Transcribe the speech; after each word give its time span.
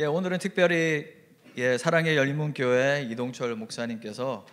예, 0.00 0.06
오늘은 0.06 0.38
특별히 0.38 1.06
예, 1.58 1.76
사랑의 1.76 2.16
열린문교회 2.16 3.06
이동철 3.10 3.54
목사님께서 3.56 4.46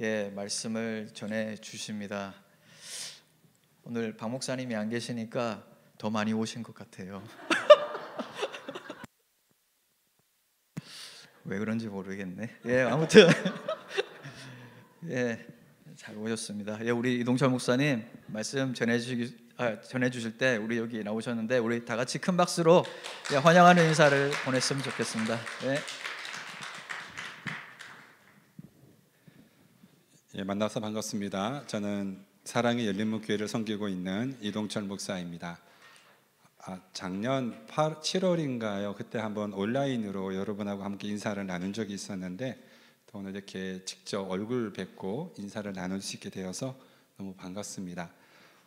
예, 0.00 0.32
말씀을 0.34 1.10
전해 1.14 1.54
주십니다. 1.54 2.34
오늘 3.84 4.16
박 4.16 4.28
목사님이 4.28 4.74
안 4.74 4.88
계시니까 4.88 5.64
더 5.98 6.10
많이 6.10 6.32
오신 6.32 6.64
것 6.64 6.74
같아요. 6.74 7.22
왜 11.44 11.58
그런지 11.60 11.86
모르겠네. 11.86 12.50
예, 12.66 12.80
아무튼 12.80 13.28
예, 15.10 15.46
잘 15.94 16.16
오셨습니다. 16.16 16.84
예, 16.84 16.90
우리 16.90 17.20
이동철 17.20 17.50
목사님 17.50 18.04
말씀 18.26 18.74
전해 18.74 18.98
주시 18.98 19.47
아, 19.60 19.80
전해 19.80 20.08
주실 20.08 20.38
때 20.38 20.56
우리 20.56 20.78
여기 20.78 21.02
나오셨는데 21.02 21.58
우리 21.58 21.84
다 21.84 21.96
같이 21.96 22.20
큰 22.20 22.36
박수로 22.36 22.84
예, 23.32 23.38
환영하는 23.38 23.88
인사를 23.88 24.30
보냈으면 24.44 24.84
좋겠습니다. 24.84 25.36
예. 25.64 25.78
예, 30.36 30.44
만나서 30.44 30.78
반갑습니다. 30.78 31.66
저는 31.66 32.24
사랑의 32.44 32.86
열린문 32.86 33.22
교회를 33.22 33.48
섬기고 33.48 33.88
있는 33.88 34.38
이동철 34.40 34.84
목사입니다. 34.84 35.58
아, 36.60 36.80
작년 36.92 37.66
8, 37.66 37.96
7월인가요? 37.96 38.94
그때 38.94 39.18
한번 39.18 39.52
온라인으로 39.52 40.36
여러분하고 40.36 40.84
함께 40.84 41.08
인사를 41.08 41.44
나눈 41.44 41.72
적이 41.72 41.94
있었는데 41.94 42.64
또 43.08 43.18
오늘 43.18 43.34
이렇게 43.34 43.84
직접 43.84 44.30
얼굴 44.30 44.72
뵙고 44.72 45.34
인사를 45.36 45.72
나눌 45.72 46.00
수 46.00 46.14
있게 46.14 46.30
되어서 46.30 46.78
너무 47.16 47.34
반갑습니다. 47.34 48.17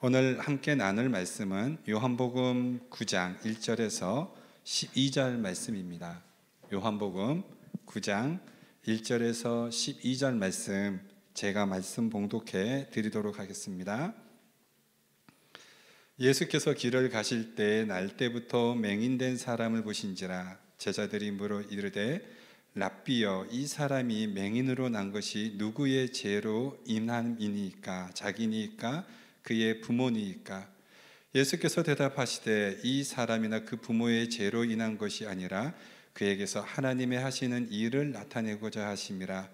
오늘 0.04 0.40
함께 0.40 0.74
나눌 0.74 1.10
말씀은 1.10 1.78
요한복음 1.88 2.90
9장 2.90 3.40
1절에서 3.42 4.34
12절 4.64 5.38
말씀입니다. 5.38 6.24
요한복음 6.74 7.44
9장 7.86 8.40
1절에서 8.88 9.70
12절 9.70 10.38
말씀 10.38 11.00
제가 11.36 11.68
말씀 11.68 12.10
봉독해 12.10 12.88
드리도록 12.90 13.38
하겠습니다. 13.38 14.16
예수께서 16.20 16.74
길을 16.74 17.10
가실 17.12 17.54
때 17.54 17.86
날 17.86 18.18
때부터 18.18 18.74
맹인된 18.74 19.38
사람을 19.38 19.84
보신지라 19.84 20.58
제자들이 20.80 21.30
물어 21.30 21.62
이르되 21.62 22.28
랍비여 22.74 23.50
이 23.52 23.68
사람이 23.68 24.30
맹인으로 24.30 24.90
난 24.90 25.12
것이 25.12 25.54
누구의 25.58 26.12
죄로 26.12 26.82
인함이니까 26.88 28.10
자기니까 28.16 29.06
그의 29.44 29.82
부모니까. 29.82 30.70
예수께서 31.34 31.84
대답하시되 31.84 32.82
이 32.84 33.04
사람이나 33.04 33.64
그 33.64 33.78
부모의 33.78 34.30
죄로 34.30 34.66
인한 34.66 34.98
것이 34.98 35.26
아니라 35.26 35.74
그에게서 36.14 36.62
하나님의 36.62 37.20
하시는 37.20 37.72
일을 37.72 38.12
나타내고자 38.12 38.88
하심이라. 38.90 39.50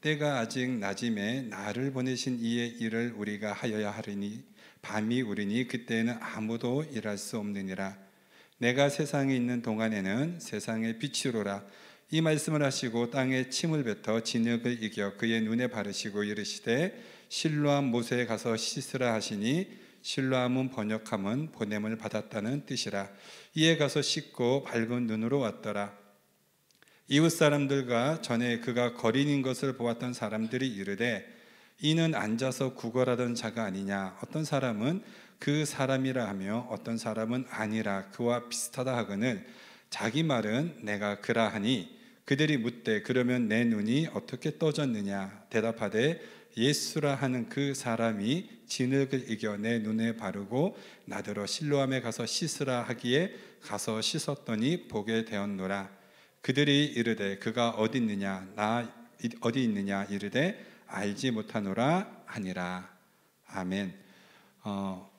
때가 0.00 0.40
아직 0.40 0.70
낮임에 0.70 1.42
나를 1.42 1.92
보내신 1.92 2.38
이의 2.40 2.68
일을 2.80 3.14
우리가 3.16 3.52
하여야 3.52 3.90
하리니 3.90 4.44
밤이 4.82 5.22
우리니 5.22 5.66
그때는 5.68 6.18
아무도 6.20 6.84
일할 6.92 7.16
수 7.16 7.38
없느니라. 7.38 7.96
내가 8.58 8.88
세상에 8.88 9.34
있는 9.34 9.62
동안에는 9.62 10.40
세상의 10.40 10.98
빛이로라. 10.98 11.64
이 12.10 12.20
말씀을 12.20 12.62
하시고 12.62 13.10
땅에 13.10 13.48
침을 13.48 13.82
뱉어 13.82 14.20
진흙을 14.20 14.82
이겨 14.82 15.16
그의 15.16 15.40
눈에 15.40 15.68
바르시고 15.68 16.24
이르시되 16.24 17.13
실로암 17.34 17.86
못에 17.86 18.26
가서 18.26 18.56
씻으라 18.56 19.12
하시니 19.12 19.68
실로암은 20.02 20.70
번역함은 20.70 21.50
보냄을 21.50 21.98
받았다는 21.98 22.64
뜻이라. 22.64 23.10
이에 23.56 23.76
가서 23.76 24.02
씻고 24.02 24.62
밝은 24.62 25.08
눈으로 25.08 25.40
왔더라. 25.40 25.98
이웃 27.08 27.30
사람들과 27.30 28.20
전에 28.22 28.60
그가 28.60 28.94
거린인 28.94 29.42
것을 29.42 29.76
보았던 29.76 30.12
사람들이 30.12 30.68
이르되 30.68 31.26
이는 31.80 32.14
앉아서 32.14 32.74
구걸하던 32.74 33.34
자가 33.34 33.64
아니냐? 33.64 34.16
어떤 34.22 34.44
사람은 34.44 35.02
그 35.40 35.64
사람이라 35.64 36.28
하며 36.28 36.68
어떤 36.70 36.96
사람은 36.96 37.46
아니라 37.50 38.10
그와 38.10 38.48
비슷하다 38.48 38.96
하거늘 38.96 39.44
자기 39.90 40.22
말은 40.22 40.82
내가 40.82 41.20
그라 41.20 41.48
하니 41.48 41.98
그들이 42.26 42.58
묻되 42.58 43.02
그러면 43.02 43.48
내 43.48 43.64
눈이 43.64 44.10
어떻게 44.14 44.56
떠졌느냐? 44.56 45.46
대답하되 45.50 46.43
예수라 46.56 47.14
하는 47.14 47.48
그 47.48 47.74
사람이 47.74 48.48
진흙을 48.66 49.30
이겨 49.30 49.56
내 49.56 49.78
눈에 49.78 50.16
바르고 50.16 50.76
나더러 51.06 51.46
실로암에 51.46 52.00
가서 52.00 52.26
씻으라 52.26 52.82
하기에 52.82 53.34
가서 53.62 54.00
씻었더니 54.00 54.88
보게 54.88 55.24
되었노라. 55.24 55.90
그들이 56.40 56.84
이르되 56.86 57.38
그가 57.38 57.70
어디 57.70 57.98
있느냐? 57.98 58.46
나 58.54 58.88
어디 59.40 59.64
있느냐? 59.64 60.04
이르되 60.04 60.64
알지 60.86 61.30
못하노라 61.30 62.24
하니라. 62.26 62.88
아멘. 63.46 63.94
어, 64.62 65.10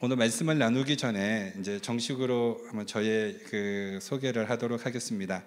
오늘 0.00 0.16
말씀을 0.16 0.58
나누기 0.58 0.96
전에 0.96 1.52
이제 1.58 1.78
정식으로 1.78 2.62
한번 2.66 2.86
저의 2.86 3.38
그 3.44 3.98
소개를 4.00 4.48
하도록 4.48 4.86
하겠습니다. 4.86 5.44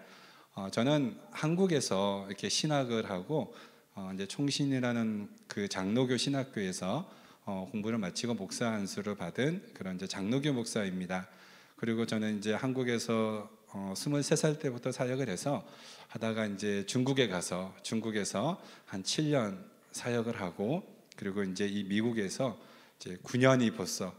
어, 0.53 0.69
저는 0.69 1.17
한국에서 1.31 2.25
이렇게 2.27 2.49
신학을 2.49 3.09
하고 3.09 3.55
어, 3.95 4.11
이제 4.13 4.25
총신이라는 4.25 5.29
그 5.47 5.67
장로교 5.67 6.17
신학교에서 6.17 7.09
어, 7.45 7.67
공부를 7.71 7.99
마치고 7.99 8.33
목사 8.33 8.69
안수를 8.69 9.15
받은 9.15 9.73
그런 9.75 9.95
이제 9.95 10.07
장로교 10.07 10.51
목사입니다. 10.53 11.27
그리고 11.75 12.05
저는 12.05 12.39
이제 12.39 12.53
한국에서 12.53 13.49
어, 13.67 13.93
23살 13.95 14.59
때부터 14.59 14.91
사역을 14.91 15.29
해서 15.29 15.67
하다가 16.07 16.47
이제 16.47 16.85
중국에 16.87 17.27
가서 17.27 17.75
중국에서 17.83 18.59
한 18.85 19.03
7년 19.03 19.63
사역을 19.91 20.41
하고 20.41 20.83
그리고 21.15 21.43
이제 21.43 21.67
이 21.67 21.83
미국에서 21.83 22.59
이제 22.99 23.17
9년이 23.23 23.75
벌써 23.75 24.15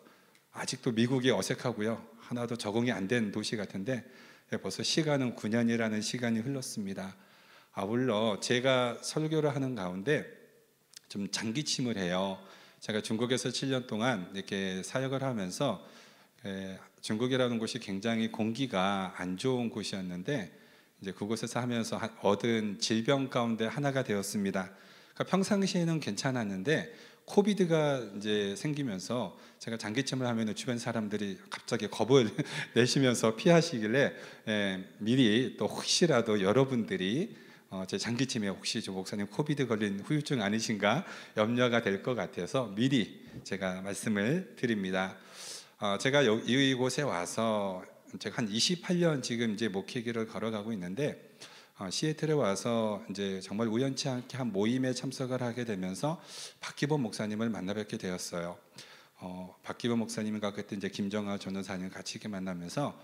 아직도 0.53 0.93
미국이 0.93 1.31
어색하고요. 1.33 2.01
하나도 2.19 2.57
적응이 2.57 2.93
안 2.93 3.09
된 3.09 3.33
도시 3.33 3.57
같은데 3.57 4.05
벌써 4.63 4.85
시간은 4.85 5.35
9년이라는 5.35 6.01
시간이 6.01 6.39
흘렀습니다. 6.41 7.17
아울러 7.77 8.39
제가 8.39 8.99
설교를 9.03 9.53
하는 9.53 9.75
가운데 9.75 10.25
좀 11.09 11.29
장기침을 11.29 11.97
해요. 11.99 12.39
제가 12.79 13.01
중국에서 13.01 13.49
7년 13.49 13.89
동안 13.89 14.31
이렇게 14.33 14.81
사역을 14.85 15.25
하면서 15.25 15.85
중국이라는 17.01 17.59
곳이 17.59 17.81
굉장히 17.81 18.31
공기가 18.31 19.13
안 19.17 19.37
좋은 19.37 19.71
곳이었는데 19.71 20.53
이제 21.01 21.11
그곳에서 21.11 21.59
하면서 21.59 22.01
얻은 22.23 22.79
질병 22.79 23.29
가운데 23.29 23.67
하나가 23.67 24.05
되었습니다. 24.05 24.71
그러니까 25.13 25.25
평상시에는 25.25 25.99
괜찮았는데 25.99 26.95
코비드가 27.25 28.09
이제 28.17 28.55
생기면서 28.57 29.37
제가 29.59 29.79
장기침을 29.79 30.25
하면 30.27 30.55
주변 30.55 30.79
사람들이 30.79 31.39
갑자기 31.51 31.89
겁을 31.89 32.31
내시면서 32.75 33.35
피하시길래 33.35 34.13
예, 34.47 34.85
미리 34.99 35.57
또 35.57 35.67
혹시라도 35.67 36.41
여러분들이 36.41 37.43
어, 37.75 37.85
제 37.89 37.99
장기침에 37.99 38.47
혹시 38.47 38.81
저 38.81 38.93
목사님 38.93 39.27
코비드 39.27 39.67
걸린 39.67 39.99
후유증 39.99 40.41
아니신가 40.41 41.05
염려가 41.37 41.83
될 41.83 42.05
것 42.05 42.15
같아서 42.15 42.69
미리 42.69 43.27
제가 43.43 43.81
말씀을 43.81 44.55
드립니다. 44.55 45.17
어, 45.81 45.99
제가 45.99 46.23
이곳에 46.23 47.03
와서 47.03 47.83
제가 48.21 48.37
한 48.37 48.49
28년 48.49 49.25
지금 49.25 49.55
이제 49.55 49.67
목회기를 49.67 50.29
걸어가고 50.29 50.73
있는데 50.73 51.37
어, 51.77 51.91
시애틀에 51.91 52.35
와서 52.35 53.03
이제 53.11 53.41
정말 53.43 53.67
우연치 53.67 54.09
않게 54.09 54.37
한 54.37 54.53
모임에 54.53 54.93
참석을 54.93 55.43
하게 55.43 55.65
되면서 55.65 56.23
박기범 56.61 57.03
목사님을 57.03 57.51
만나 57.51 57.75
뵙게 57.75 57.99
되었어요. 57.99 58.57
어, 59.19 59.57
박기범 59.65 59.99
목사님과 59.99 60.53
그때 60.53 60.77
이제 60.77 60.89
김정아 60.89 61.39
전도사님 61.39 61.91
같이 61.91 62.19
이렇게 62.19 62.29
만나면서 62.29 62.97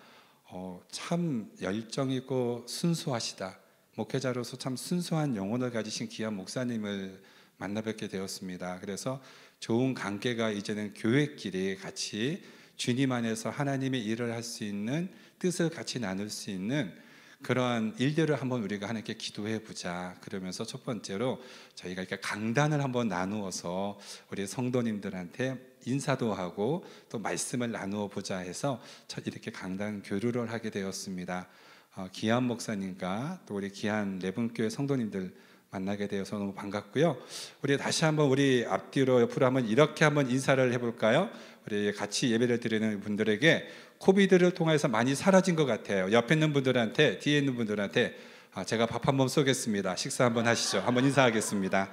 어, 0.44 0.80
참 0.92 1.50
열정 1.60 2.12
있고 2.12 2.64
순수하시다. 2.68 3.69
목회자로서 3.94 4.56
참 4.56 4.76
순수한 4.76 5.36
영혼을 5.36 5.70
가지신 5.70 6.08
귀한 6.08 6.34
목사님을 6.34 7.20
만나 7.56 7.80
뵙게 7.82 8.08
되었습니다. 8.08 8.80
그래서 8.80 9.22
좋은 9.58 9.94
관계가 9.94 10.50
이제는 10.50 10.94
교회끼리 10.94 11.76
같이 11.76 12.42
주님 12.76 13.12
안에서 13.12 13.50
하나님의 13.50 14.02
일을 14.04 14.32
할 14.32 14.42
수 14.42 14.64
있는 14.64 15.10
뜻을 15.38 15.68
같이 15.70 16.00
나눌 16.00 16.30
수 16.30 16.50
있는 16.50 16.92
그러한 17.42 17.94
일들을 17.98 18.38
한번 18.38 18.62
우리가 18.62 18.86
하나님께 18.86 19.14
기도해 19.14 19.62
보자. 19.62 20.16
그러면서 20.20 20.64
첫 20.64 20.84
번째로 20.84 21.42
저희가 21.74 22.02
이렇게 22.02 22.20
강단을 22.20 22.82
한번 22.82 23.08
나누어서 23.08 23.98
우리 24.30 24.46
성도님들한테 24.46 25.58
인사도 25.86 26.34
하고 26.34 26.84
또 27.08 27.18
말씀을 27.18 27.70
나누어 27.70 28.08
보자 28.08 28.38
해서 28.38 28.82
첫 29.08 29.26
이렇게 29.26 29.50
강단 29.50 30.02
교류를 30.02 30.50
하게 30.52 30.68
되었습니다. 30.70 31.48
어, 31.96 32.08
기한 32.12 32.44
목사님과 32.44 33.40
또 33.46 33.56
우리 33.56 33.70
기한 33.70 34.18
레분교회 34.22 34.70
성도님들 34.70 35.34
만나게 35.70 36.08
되어서 36.08 36.36
너무 36.38 36.52
반갑고요. 36.54 37.16
우리 37.62 37.76
다시 37.76 38.04
한번 38.04 38.28
우리 38.28 38.64
앞뒤로 38.68 39.20
옆으로 39.22 39.46
한번 39.46 39.66
이렇게 39.66 40.04
한번 40.04 40.30
인사를 40.30 40.72
해볼까요? 40.72 41.30
우리 41.66 41.92
같이 41.92 42.30
예배를 42.32 42.58
드리는 42.60 43.00
분들에게 43.00 43.68
코비드를 43.98 44.52
통해서 44.52 44.88
많이 44.88 45.14
사라진 45.14 45.54
것 45.56 45.66
같아요. 45.66 46.10
옆에 46.10 46.34
있는 46.34 46.52
분들한테 46.52 47.18
뒤에 47.18 47.38
있는 47.38 47.54
분들한테 47.54 48.16
아, 48.52 48.64
제가 48.64 48.86
밥 48.86 49.06
한번 49.06 49.28
쏘겠습니다. 49.28 49.94
식사 49.94 50.24
한번 50.24 50.46
하시죠. 50.46 50.80
한번 50.80 51.04
인사하겠습니다. 51.04 51.88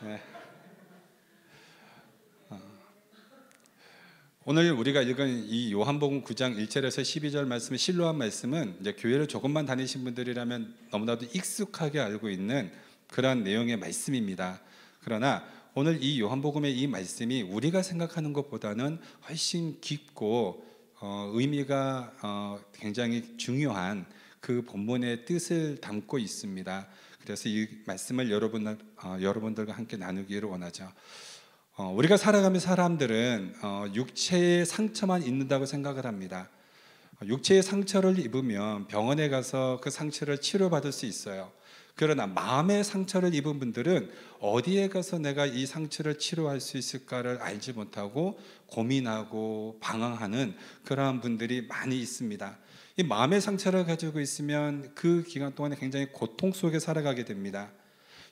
네. 0.00 0.20
오늘 4.50 4.72
우리가 4.72 5.02
읽은 5.02 5.44
이 5.50 5.72
요한복음 5.74 6.24
9장 6.24 6.56
1절에서 6.56 7.02
12절 7.02 7.44
말씀은 7.44 7.76
실로한 7.76 8.16
말씀은 8.16 8.78
이제 8.80 8.94
교회를 8.94 9.26
조금만 9.26 9.66
다니신 9.66 10.04
분들이라면 10.04 10.74
너무나도 10.90 11.26
익숙하게 11.34 12.00
알고 12.00 12.30
있는 12.30 12.72
그러한 13.08 13.44
내용의 13.44 13.76
말씀입니다. 13.76 14.62
그러나 15.04 15.44
오늘 15.74 16.02
이 16.02 16.18
요한복음의 16.18 16.80
이 16.80 16.86
말씀이 16.86 17.42
우리가 17.42 17.82
생각하는 17.82 18.32
것보다는 18.32 18.98
훨씬 19.28 19.82
깊고 19.82 20.64
어, 21.00 21.30
의미가 21.34 22.14
어, 22.22 22.58
굉장히 22.72 23.36
중요한 23.36 24.06
그 24.40 24.62
본문의 24.62 25.26
뜻을 25.26 25.76
담고 25.82 26.18
있습니다. 26.18 26.88
그래서 27.20 27.50
이 27.50 27.68
말씀을 27.84 28.30
여러분 28.30 28.66
어, 28.66 29.18
여러분들과 29.20 29.74
함께 29.74 29.98
나누기를 29.98 30.48
원하죠. 30.48 30.90
어, 31.80 31.92
우리가 31.94 32.16
살아가면 32.16 32.58
사람들은 32.58 33.54
어, 33.62 33.84
육체의 33.94 34.66
상처만 34.66 35.22
있는다고 35.22 35.64
생각을 35.64 36.06
합니다. 36.06 36.50
어, 37.22 37.26
육체의 37.26 37.62
상처를 37.62 38.18
입으면 38.18 38.88
병원에 38.88 39.28
가서 39.28 39.78
그 39.80 39.88
상처를 39.88 40.40
치료받을 40.40 40.90
수 40.90 41.06
있어요. 41.06 41.52
그러나 41.94 42.26
마음의 42.26 42.82
상처를 42.82 43.32
입은 43.32 43.60
분들은 43.60 44.10
어디에 44.40 44.88
가서 44.88 45.20
내가 45.20 45.46
이 45.46 45.66
상처를 45.66 46.18
치료할 46.18 46.58
수 46.58 46.78
있을까를 46.78 47.40
알지 47.40 47.74
못하고 47.74 48.40
고민하고 48.66 49.78
방황하는 49.80 50.56
그러한 50.82 51.20
분들이 51.20 51.64
많이 51.68 51.96
있습니다. 52.00 52.58
이 52.96 53.02
마음의 53.04 53.40
상처를 53.40 53.86
가지고 53.86 54.18
있으면 54.18 54.90
그 54.96 55.22
기간 55.22 55.54
동안에 55.54 55.76
굉장히 55.76 56.06
고통 56.10 56.50
속에 56.50 56.80
살아가게 56.80 57.24
됩니다. 57.24 57.70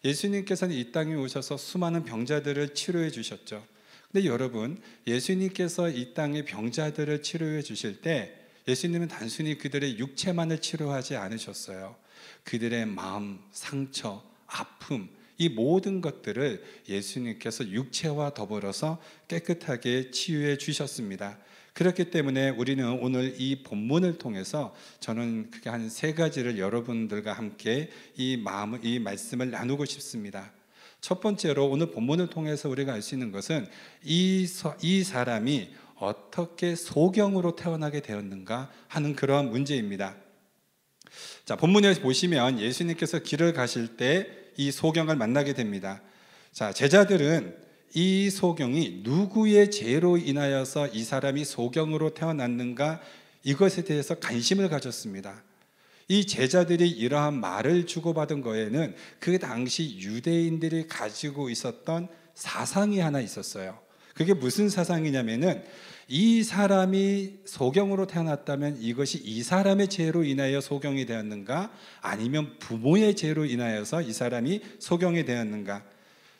예수님께서는 0.07 0.75
이 0.75 0.93
땅에 0.93 1.15
오셔서 1.15 1.57
수많은 1.57 2.05
병자들을 2.05 2.75
치료해 2.75 3.11
주셨죠. 3.11 3.67
근데 4.13 4.27
여러분, 4.27 4.81
예수님께서 5.07 5.91
이 5.91 6.15
땅의 6.15 6.45
병자들을 6.45 7.23
치료해 7.23 7.63
주실 7.63 8.01
때 8.01 8.35
예수님은 8.69 9.09
단순히 9.09 9.59
그들의 9.59 9.99
육체만을 9.99 10.61
치료하지 10.61 11.17
않으셨어요. 11.17 11.97
그들의 12.45 12.87
마음, 12.87 13.41
상처, 13.53 14.23
아픔, 14.47 15.09
이 15.39 15.49
모든 15.49 16.01
것들을 16.01 16.65
예수님께서 16.89 17.69
육체와 17.69 18.33
더불어서 18.33 19.03
깨끗하게 19.29 20.11
치유해 20.11 20.57
주셨습니다. 20.57 21.39
그렇기 21.77 22.11
때문에 22.11 22.49
우리는 22.49 22.89
오늘 23.03 23.35
이 23.39 23.63
본문을 23.63 24.17
통해서 24.17 24.75
저는 25.01 25.51
그게 25.51 25.69
한 25.69 25.91
세 25.91 26.15
가지를 26.15 26.59
여러분들과 26.59 27.35
함께 27.35 27.91
이 28.17 28.39
마음, 28.39 28.81
이 28.83 28.99
말씀을 28.99 29.51
나누고 29.51 29.85
싶습니다. 29.85 30.53
첫 31.03 31.21
번째로 31.21 31.69
오늘 31.69 31.91
본문을 31.91 32.29
통해서 32.29 32.71
우리가 32.71 32.95
알 32.95 33.03
수 33.03 33.15
있는 33.15 33.31
것은 33.31 33.67
이, 34.03 34.49
이 34.81 35.05
사람이 35.05 35.69
어떻게 35.97 36.75
소경으로 36.75 37.57
태어나게 37.57 38.01
되었는가 38.01 38.71
하는 38.89 39.15
그러한 39.15 39.51
문제입니다. 39.51 40.17
자, 41.45 41.57
본문에 41.57 42.01
보시면 42.01 42.59
예수님께서 42.59 43.19
길을 43.19 43.53
가실 43.53 43.99
때 43.99 44.47
이 44.57 44.71
소경을 44.71 45.17
만나게 45.17 45.53
됩니다. 45.53 46.01
자, 46.53 46.73
제자들은 46.73 47.66
이 47.95 48.31
소경이 48.31 49.01
누구의 49.03 49.71
죄로 49.71 50.17
인하여서 50.17 50.89
이 50.89 51.03
사람이 51.03 51.45
소경으로 51.45 52.15
태어났는가 52.15 53.01
이것에 53.43 53.85
대해서 53.85 54.17
관심을 54.17 54.69
가졌습니다. 54.69 55.43
이 56.09 56.27
제자들이 56.27 56.89
이러한 56.89 57.35
말을 57.41 57.87
주고받은 57.87 58.41
거에는 58.43 58.95
그 59.19 59.39
당시 59.39 59.99
유대인들이 59.99 60.87
가지고 60.87 61.51
있었던 61.51 62.09
사상이 62.35 63.01
하나 63.01 63.21
있었어요. 63.21 63.79
그게 64.15 64.35
무슨 64.35 64.69
사상이냐면은 64.69 65.63
이 66.09 66.45
사람이 66.45 67.41
소경으로 67.45 68.07
태어났다면 68.07 68.79
이것이 68.81 69.21
이 69.25 69.43
사람의 69.43 69.89
죄로 69.89 70.25
인하여 70.25 70.61
소경이 70.61 71.05
되었는가 71.07 71.73
아니면 72.01 72.57
부모의 72.61 73.17
죄로 73.17 73.45
인하여서 73.45 74.03
이 74.03 74.13
사람이 74.13 74.61
소경이 74.79 75.25
되었는가 75.25 75.85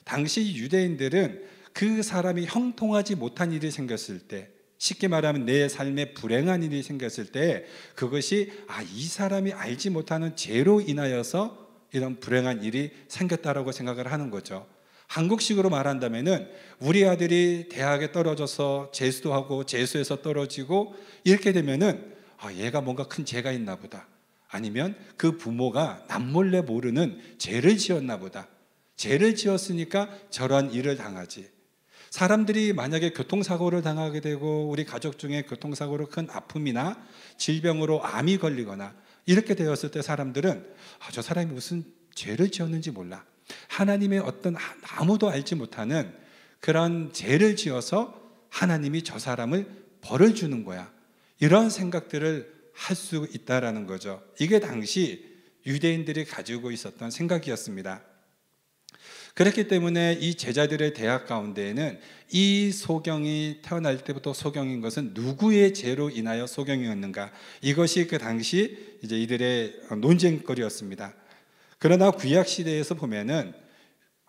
당시 0.07 0.55
유대인들은 0.57 1.43
그 1.73 2.03
사람이 2.03 2.47
형통하지 2.47 3.17
못한 3.17 3.53
일이 3.53 3.71
생겼을 3.71 4.21
때 4.21 4.49
쉽게 4.79 5.09
말하면 5.09 5.47
내 5.47 5.69
삶에 5.69 6.15
불행한 6.15 6.63
일이 6.63 6.83
생겼을 6.83 7.27
때 7.27 7.65
그것이 7.95 8.53
아 8.69 8.83
이 8.83 9.05
사람이 9.07 9.53
알지 9.53 9.91
못하는 9.91 10.37
죄로 10.37 10.81
인하여서 10.81 11.67
이런 11.93 12.21
불행한 12.21 12.63
일이 12.63 12.93
생겼다라고 13.09 13.73
생각을 13.73 14.13
하는 14.13 14.31
거죠. 14.31 14.67
한국식으로 15.09 15.71
말한다면은 15.71 16.49
우리 16.79 17.05
아들이 17.05 17.69
대학에 17.69 18.13
떨어져서 18.13 18.93
재수도 18.93 19.35
하고 19.35 19.65
재수해서 19.65 20.23
떨어지고 20.23 20.95
이렇게 21.25 21.53
되면은 21.53 22.15
아 22.39 22.53
얘가 22.53 22.81
뭔가 22.81 23.09
큰 23.09 23.25
죄가 23.25 23.51
있나 23.53 23.77
보다. 23.77 24.07
아니면 24.49 24.95
그 25.17 25.37
부모가 25.37 26.05
남몰래 26.09 26.61
모르는 26.63 27.21
죄를 27.39 27.77
지었나 27.77 28.19
보다. 28.19 28.49
죄를 28.97 29.35
지었으니까 29.35 30.09
저러한 30.31 30.73
일을 30.73 30.97
당하지. 30.97 31.51
사람들이 32.11 32.73
만약에 32.73 33.11
교통사고를 33.11 33.83
당하게 33.83 34.21
되고 34.21 34.69
우리 34.69 34.85
가족 34.85 35.19
중에 35.19 35.43
교통사고로 35.43 36.07
큰 36.07 36.29
아픔이나 36.31 36.97
질병으로 37.37 38.05
암이 38.05 38.39
걸리거나 38.39 38.95
이렇게 39.27 39.55
되었을 39.55 39.91
때 39.91 40.03
사람들은 40.03 40.67
아, 41.01 41.11
저 41.11 41.21
사람이 41.21 41.53
무슨 41.53 41.85
죄를 42.15 42.51
지었는지 42.51 42.91
몰라. 42.91 43.25
하나님의 43.69 44.21
어떤 44.21 44.57
아무도 44.83 45.29
알지 45.29 45.57
못하는 45.57 46.13
그런 46.61 47.13
죄를 47.13 47.57
지어서 47.57 48.21
하나님이 48.49 49.03
저 49.03 49.19
사람을 49.19 49.67
벌을 50.01 50.35
주는 50.35 50.65
거야. 50.65 50.91
이런 51.39 51.69
생각들을 51.71 52.57
할 52.77 52.95
수 52.95 53.27
있다라는 53.33 53.87
거죠. 53.87 54.23
이게 54.39 54.61
당시 54.61 55.35
유대인들이 55.65 56.27
가지고 56.27 56.71
있었던 56.71 57.11
생각이었습니다. 57.11 58.05
그렇기 59.37 59.69
때문에 59.69 60.17
이 60.19 60.35
제자들의 60.35 60.95
대학 60.95 61.27
가운데에는 61.27 62.01
이 62.31 62.73
소경이 62.73 63.59
태어날 63.61 64.03
때부터 64.03 64.33
소경인 64.33 64.81
것은 64.81 65.11
누구의 65.13 65.75
죄로 65.75 66.09
인하여 66.09 66.47
소경이었는가 66.47 67.31
이것이 67.61 68.07
그 68.07 68.17
당시 68.17 68.97
이제 69.03 69.21
이들의 69.21 69.81
논쟁거리였습니다. 70.01 71.13
그러나 71.79 72.11
구약 72.11 72.49
시대에서 72.49 72.95
보면은 72.95 73.53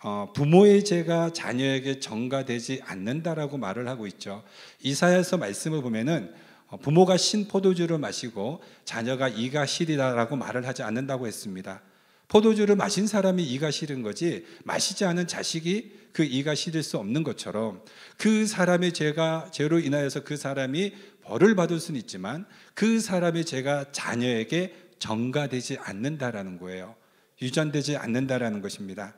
어, 0.03 0.33
부모의 0.35 0.83
죄가 0.83 1.31
자녀에게 1.31 2.01
전가되지 2.01 2.81
않는다라고 2.83 3.57
말을 3.57 3.87
하고 3.87 4.07
있죠. 4.07 4.43
이사야서 4.81 5.37
말씀을 5.37 5.81
보면은 5.81 6.33
어, 6.67 6.75
부모가 6.75 7.15
신 7.15 7.47
포도주를 7.47 7.97
마시고 7.97 8.61
자녀가 8.83 9.29
이가 9.29 9.67
시리다라고 9.67 10.35
말을 10.35 10.67
하지 10.67 10.83
않는다고 10.83 11.27
했습니다. 11.27 11.81
포도주를 12.27 12.75
마신 12.75 13.07
사람이 13.07 13.43
이가 13.43 13.71
싫은 13.71 14.01
거지 14.01 14.45
마시지 14.63 15.05
않은 15.05 15.27
자식이 15.27 15.91
그 16.11 16.23
이가 16.23 16.55
싫을 16.55 16.83
수 16.83 16.97
없는 16.97 17.23
것처럼 17.23 17.83
그 18.17 18.47
사람의 18.47 18.93
죄가 18.93 19.49
죄로 19.51 19.79
인하여서 19.79 20.23
그 20.23 20.35
사람이 20.35 20.93
벌을 21.23 21.55
받을 21.55 21.79
수는 21.79 21.99
있지만 22.01 22.45
그 22.73 22.99
사람의 22.99 23.45
죄가 23.45 23.91
자녀에게 23.91 24.73
전가되지 24.99 25.77
않는다라는 25.79 26.57
거예요. 26.57 26.95
유전되지 27.41 27.97
않는다라는 27.97 28.61
것입니다. 28.61 29.13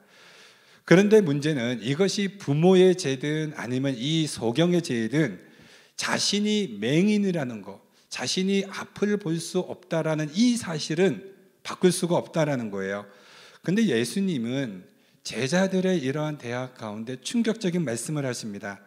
그런데 0.83 1.21
문제는 1.21 1.81
이것이 1.81 2.37
부모의 2.37 2.97
죄든 2.97 3.53
아니면 3.55 3.95
이 3.97 4.27
소경의 4.27 4.81
죄든 4.81 5.39
자신이 5.95 6.77
맹인이라는 6.79 7.61
것, 7.61 7.81
자신이 8.09 8.65
앞을 8.69 9.17
볼 9.17 9.39
수 9.39 9.59
없다라는 9.59 10.31
이 10.33 10.57
사실은 10.57 11.38
바꿀 11.69 11.91
수가 11.91 12.15
없다라는 12.15 12.71
거예요. 12.71 13.05
근데 13.61 13.85
예수님은 13.85 14.85
제자들의 15.21 15.99
이러한 15.99 16.39
대학 16.39 16.75
가운데 16.75 17.21
충격적인 17.21 17.85
말씀을 17.85 18.25
하십니다. 18.25 18.79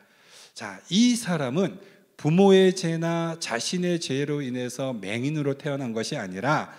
자, 0.52 0.80
이 0.90 1.14
사람은 1.14 1.78
부모의 2.16 2.74
죄나 2.74 3.36
자신의 3.38 4.00
죄로 4.00 4.42
인해서 4.42 4.92
맹인으로 4.94 5.58
태어난 5.58 5.92
것이 5.92 6.16
아니라 6.16 6.72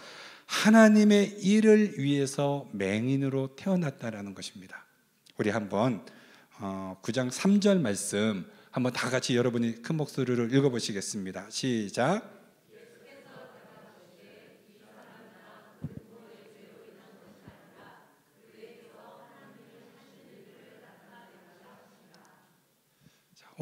하나님의 0.46 1.40
일을 1.42 2.00
위해서 2.00 2.68
맹인으로 2.74 3.56
태어났다라는 3.56 4.36
것입니다. 4.36 4.86
우리 5.38 5.52
한번 5.52 6.06
9장 6.60 7.28
어, 7.28 7.30
3절 7.30 7.80
말씀 7.80 8.46
한번 8.72 8.92
다 8.92 9.10
같이 9.10 9.38
여러분이 9.38 9.82
큰 9.82 9.96
목소리를 9.96 10.54
읽어보시겠습니다. 10.54 11.48
시작. 11.50 12.43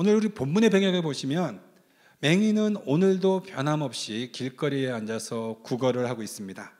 오늘 0.01 0.15
우리 0.15 0.29
본문의 0.29 0.72
배경에 0.72 1.00
보시면 1.00 1.62
맹인은 2.22 2.77
오늘도 2.88 3.43
변함없이 3.43 4.31
길거리에 4.34 4.89
앉아서 4.89 5.60
구걸을 5.62 6.10
하고 6.10 6.24
있습니다. 6.24 6.74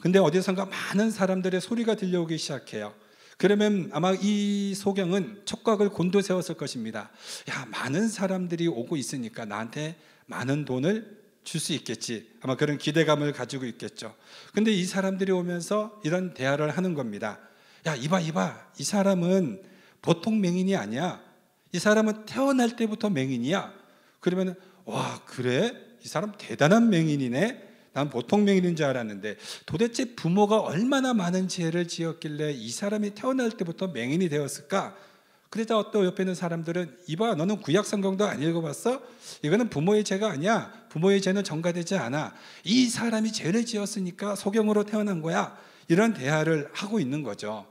근데 0.00 0.18
어디선가 0.18 0.64
많은 0.64 1.10
사람들의 1.10 1.60
소리가 1.60 1.96
들려오기 1.96 2.38
시작해요. 2.38 2.94
그러면 3.36 3.90
아마 3.92 4.14
이 4.18 4.72
소경은 4.74 5.42
촉각을 5.44 5.90
곤두세웠을 5.90 6.54
것입니다. 6.54 7.10
야, 7.50 7.66
많은 7.70 8.08
사람들이 8.08 8.68
오고 8.68 8.96
있으니까 8.96 9.44
나한테 9.44 9.98
많은 10.24 10.64
돈을 10.64 11.14
줄 11.44 11.60
수 11.60 11.74
있겠지. 11.74 12.30
아마 12.40 12.56
그런 12.56 12.78
기대감을 12.78 13.34
가지고 13.34 13.66
있겠죠. 13.66 14.14
근데 14.54 14.72
이 14.72 14.86
사람들이 14.86 15.30
오면서 15.30 16.00
이런 16.04 16.32
대화를 16.32 16.70
하는 16.70 16.94
겁니다. 16.94 17.38
야, 17.84 17.94
이봐, 17.94 18.20
이봐. 18.20 18.70
이 18.78 18.82
사람은 18.82 19.62
보통 20.00 20.40
맹인이 20.40 20.74
아니야. 20.74 21.25
이 21.72 21.78
사람은 21.78 22.26
태어날 22.26 22.76
때부터 22.76 23.10
맹인이야. 23.10 23.72
그러면 24.20 24.54
와 24.84 25.20
그래 25.26 25.72
이 26.04 26.08
사람 26.08 26.32
대단한 26.38 26.90
맹인이네. 26.90 27.64
난 27.92 28.10
보통 28.10 28.44
맹인인 28.44 28.76
줄 28.76 28.84
알았는데 28.84 29.36
도대체 29.64 30.14
부모가 30.14 30.60
얼마나 30.60 31.14
많은 31.14 31.48
죄를 31.48 31.88
지었길래 31.88 32.52
이 32.52 32.68
사람이 32.68 33.14
태어날 33.14 33.50
때부터 33.50 33.88
맹인이 33.88 34.28
되었을까? 34.28 34.94
그러자 35.48 35.78
어떤 35.78 36.04
옆에 36.04 36.22
있는 36.22 36.34
사람들은 36.34 36.98
이봐 37.06 37.36
너는 37.36 37.62
구약 37.62 37.86
성경도 37.86 38.26
안 38.26 38.42
읽어봤어? 38.42 39.00
이거는 39.42 39.70
부모의 39.70 40.04
죄가 40.04 40.30
아니야. 40.30 40.70
부모의 40.90 41.22
죄는 41.22 41.44
전가되지 41.44 41.96
않아. 41.96 42.34
이 42.64 42.86
사람이 42.86 43.32
죄를 43.32 43.64
지었으니까 43.64 44.36
소경으로 44.36 44.84
태어난 44.84 45.22
거야. 45.22 45.56
이런 45.88 46.12
대화를 46.12 46.68
하고 46.74 47.00
있는 47.00 47.22
거죠. 47.22 47.66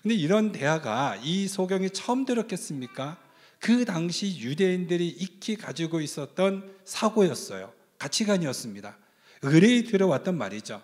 근데 0.00 0.14
이런 0.14 0.52
대화가 0.52 1.18
이 1.22 1.46
소경이 1.48 1.90
처음 1.90 2.24
들었겠습니까? 2.24 3.18
그 3.58 3.84
당시 3.84 4.38
유대인들이 4.40 5.08
익히 5.08 5.56
가지고 5.56 6.00
있었던 6.00 6.70
사고였어요. 6.84 7.72
가치관이었습니다. 7.98 8.96
의뢰이 9.42 9.84
들어왔던 9.84 10.36
말이죠. 10.36 10.82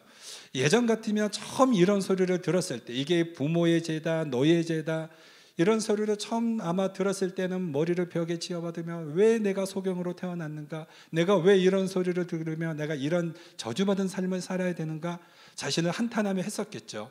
예전 0.54 0.86
같으면 0.86 1.30
처음 1.32 1.74
이런 1.74 2.00
소리를 2.00 2.40
들었을 2.40 2.80
때 2.80 2.92
이게 2.92 3.32
부모의 3.32 3.82
죄다, 3.82 4.24
너의 4.24 4.64
죄다 4.64 5.08
이런 5.56 5.78
소리를 5.78 6.16
처음 6.16 6.60
아마 6.60 6.92
들었을 6.92 7.34
때는 7.36 7.70
머리를 7.70 8.08
벽에 8.08 8.38
치어받으며 8.38 9.12
왜 9.14 9.38
내가 9.38 9.66
소경으로 9.66 10.16
태어났는가? 10.16 10.86
내가 11.10 11.36
왜 11.36 11.56
이런 11.56 11.86
소리를 11.86 12.26
들으며 12.26 12.74
내가 12.74 12.94
이런 12.94 13.34
저주받은 13.56 14.08
삶을 14.08 14.40
살아야 14.40 14.74
되는가? 14.74 15.20
자신을 15.54 15.92
한탄하며 15.92 16.42
했었겠죠. 16.42 17.10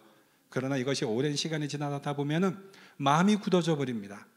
그러나 0.50 0.75
이것이 0.75 1.05
오랜 1.05 1.36
시간이 1.36 1.70
지나다 1.70 2.13
보면은 2.13 2.58
마음이 2.98 3.38
굳어져 3.38 3.77
버립니다. 3.77 4.27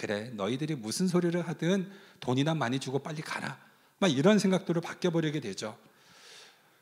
그래 0.00 0.30
너희들이 0.32 0.76
무슨 0.76 1.08
소리를 1.08 1.46
하든 1.46 1.90
돈이나 2.20 2.54
많이 2.54 2.78
주고 2.78 3.00
빨리 3.00 3.20
가라. 3.20 3.58
막 3.98 4.10
이런 4.10 4.38
생각들로 4.38 4.80
바뀌어버리게 4.80 5.40
되죠. 5.40 5.76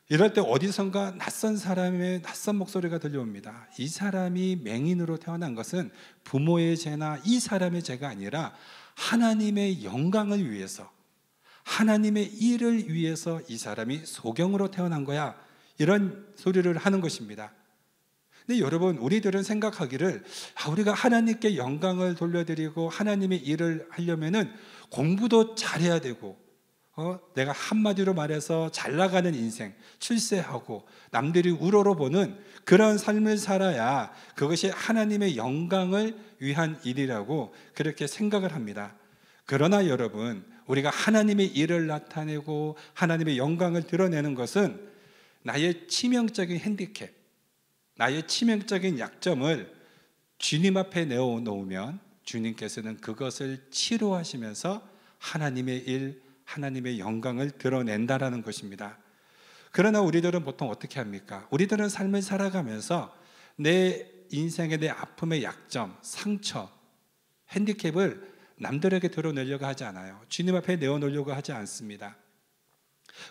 이럴 0.08 0.32
때 0.32 0.40
어디선가 0.40 1.16
낯선 1.18 1.56
사람의 1.56 2.22
낯선 2.22 2.54
목소리가 2.54 2.98
들려옵니다. 2.98 3.66
이 3.76 3.88
사람이 3.88 4.60
맹인으로 4.62 5.16
태어난 5.16 5.56
것은 5.56 5.90
부모의 6.22 6.76
죄나 6.76 7.20
이 7.24 7.40
사람의 7.40 7.82
죄가 7.82 8.08
아니라 8.08 8.54
하나님의 8.94 9.82
영광을 9.82 10.48
위해서 10.48 10.88
하나님의 11.64 12.24
일을 12.24 12.88
위해서 12.88 13.40
이 13.48 13.58
사람이 13.58 14.06
소경으로 14.06 14.70
태어난 14.70 15.04
거야. 15.04 15.36
이런 15.78 16.32
소리를 16.36 16.76
하는 16.76 17.00
것입니다 17.00 17.52
근데 18.48 18.62
여러분, 18.62 18.96
우리들은 18.96 19.42
생각하기를 19.42 20.24
아, 20.54 20.70
우리가 20.70 20.94
하나님께 20.94 21.58
영광을 21.58 22.14
돌려드리고 22.14 22.88
하나님의 22.88 23.40
일을 23.40 23.86
하려면은 23.90 24.50
공부도 24.88 25.54
잘해야 25.54 26.00
되고 26.00 26.38
어, 26.96 27.20
내가 27.34 27.52
한마디로 27.52 28.14
말해서 28.14 28.70
잘 28.70 28.96
나가는 28.96 29.34
인생, 29.34 29.74
출세하고 29.98 30.86
남들이 31.10 31.50
우러러 31.50 31.94
보는 31.94 32.38
그런 32.64 32.96
삶을 32.96 33.36
살아야 33.36 34.10
그것이 34.34 34.68
하나님의 34.68 35.36
영광을 35.36 36.16
위한 36.38 36.80
일이라고 36.84 37.52
그렇게 37.74 38.06
생각을 38.06 38.54
합니다. 38.54 38.94
그러나 39.44 39.86
여러분, 39.88 40.42
우리가 40.64 40.88
하나님의 40.88 41.48
일을 41.48 41.86
나타내고 41.86 42.78
하나님의 42.94 43.36
영광을 43.36 43.82
드러내는 43.82 44.34
것은 44.34 44.88
나의 45.42 45.86
치명적인 45.86 46.58
핸디캡, 46.58 47.17
나의 47.98 48.28
치명적인 48.28 49.00
약점을 49.00 49.74
주님 50.38 50.76
앞에 50.76 51.04
내어 51.04 51.40
놓으면 51.40 51.98
주님께서는 52.22 52.98
그것을 52.98 53.66
치료하시면서 53.70 54.88
하나님의 55.18 55.78
일, 55.78 56.22
하나님의 56.44 57.00
영광을 57.00 57.50
드러낸다라는 57.50 58.42
것입니다. 58.42 58.98
그러나 59.72 60.00
우리들은 60.00 60.44
보통 60.44 60.70
어떻게 60.70 61.00
합니까? 61.00 61.48
우리들은 61.50 61.88
삶을 61.88 62.22
살아가면서 62.22 63.12
내 63.56 64.08
인생의 64.30 64.78
내 64.78 64.88
아픔의 64.88 65.42
약점, 65.42 65.98
상처, 66.00 66.70
핸디캡을 67.50 68.32
남들에게 68.58 69.08
드러내려고 69.08 69.66
하지 69.66 69.82
않아요. 69.82 70.20
주님 70.28 70.54
앞에 70.54 70.76
내어놓으려고 70.76 71.32
하지 71.32 71.50
않습니다. 71.50 72.16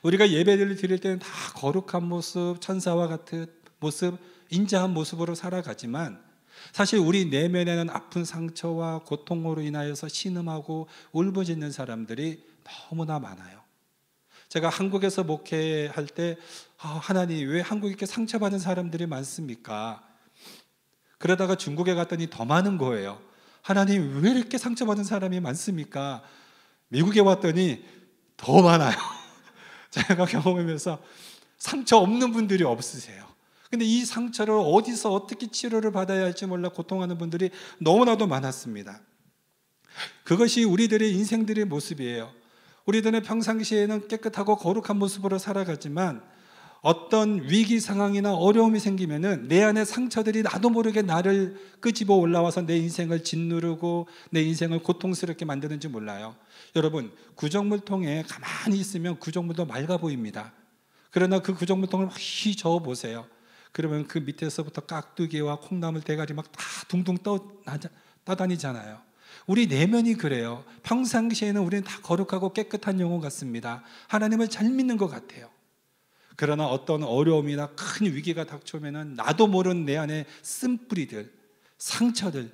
우리가 0.04 0.30
예배를 0.30 0.76
드릴 0.76 1.00
때는 1.00 1.20
다 1.20 1.30
거룩한 1.56 2.04
모습, 2.04 2.60
천사와 2.60 3.08
같은 3.08 3.46
모습, 3.80 4.20
인자한 4.50 4.94
모습으로 4.94 5.36
살아가지만 5.36 6.22
사실 6.72 7.00
우리 7.00 7.26
내면에는 7.26 7.90
아픈 7.90 8.26
상처와 8.26 9.00
고통으로 9.00 9.62
인하여서 9.62 10.08
신음하고 10.08 10.88
울부짖는 11.12 11.72
사람들이 11.72 12.44
너무나 12.64 13.20
많아요. 13.20 13.62
제가 14.50 14.70
한국에서 14.70 15.24
목회할 15.24 16.08
때 16.08 16.38
아, 16.80 17.00
하나님 17.02 17.50
왜 17.50 17.62
한국에 17.62 17.90
이렇게 17.90 18.06
상처받은 18.06 18.60
사람들이 18.60 19.06
많습니까? 19.06 20.04
그러다가 21.18 21.56
중국에 21.56 21.96
갔더니 21.96 22.30
더 22.30 22.46
많은 22.46 22.78
거예요. 22.78 23.20
하나님 23.62 24.24
왜 24.24 24.32
이렇게 24.32 24.58
상처받은 24.58 25.04
사람이 25.04 25.40
많습니까? 25.40 26.24
미국에 26.90 27.20
왔더니 27.20 27.84
더 28.38 28.62
많아요. 28.62 28.96
제가 29.92 30.26
경험하면서 30.26 31.02
상처 31.58 31.98
없는 31.98 32.32
분들이 32.32 32.64
없으세요. 32.64 33.26
근데 33.70 33.86
이 33.86 34.06
상처를 34.06 34.54
어디서 34.54 35.14
어떻게 35.14 35.48
치료를 35.48 35.92
받아야 35.92 36.24
할지 36.24 36.46
몰라 36.46 36.70
고통하는 36.70 37.18
분들이 37.18 37.50
너무나도 37.80 38.28
많았습니다. 38.28 39.02
그것이 40.24 40.64
우리들의 40.64 41.12
인생들의 41.14 41.66
모습이에요. 41.66 42.32
우리들은 42.86 43.24
평상시에는 43.24 44.08
깨끗하고 44.08 44.56
거룩한 44.56 44.98
모습으로 44.98 45.38
살아가지만 45.38 46.24
어떤 46.82 47.50
위기 47.50 47.80
상황이나 47.80 48.34
어려움이 48.34 48.80
생기면은 48.80 49.48
내 49.48 49.64
안에 49.64 49.84
상처들이 49.84 50.44
나도 50.44 50.70
모르게 50.70 51.02
나를 51.02 51.60
끄집어 51.82 52.16
올라와서 52.16 52.66
내 52.66 52.78
인생을 52.78 53.24
짓누르고 53.24 54.08
내 54.30 54.42
인생을 54.44 54.84
고통스럽게 54.84 55.44
만드는지 55.44 55.88
몰라요. 55.88 56.36
여러분, 56.76 57.12
구정물통에 57.36 58.24
가만히 58.24 58.80
있으면 58.80 59.20
구정물도 59.20 59.66
맑아 59.66 59.98
보입니다. 59.98 60.54
그러나 61.12 61.40
그 61.40 61.54
구정물통을 61.54 62.08
휘 62.10 62.56
저어 62.56 62.80
보세요. 62.80 63.26
그러면 63.78 64.08
그 64.08 64.18
밑에서부터 64.18 64.82
깍두기와 64.82 65.60
콩나물 65.60 66.02
대가리 66.02 66.34
막 66.34 66.52
다 66.52 66.64
둥둥 66.88 67.20
떠, 67.20 67.48
떠다니잖아요. 68.26 69.00
우리 69.46 69.68
내면이 69.68 70.16
그래요. 70.16 70.66
평상시에는 70.82 71.62
우리는 71.62 71.84
다 71.84 72.00
거룩하고 72.02 72.54
깨끗한 72.54 73.00
영혼 73.00 73.22
같습니다. 73.22 73.84
하나님을 74.08 74.48
잘 74.48 74.72
믿는 74.72 74.98
것 74.98 75.08
같아요. 75.08 75.52
그러나 76.36 76.66
어떤 76.66 77.04
어려움이나 77.04 77.68
큰 77.76 78.08
위기가 78.08 78.46
닥쳐오면은 78.46 79.14
나도 79.14 79.46
모르는 79.46 79.86
내 79.86 79.96
안에 79.96 80.26
쓴뿌리들, 80.42 81.32
상처들, 81.78 82.52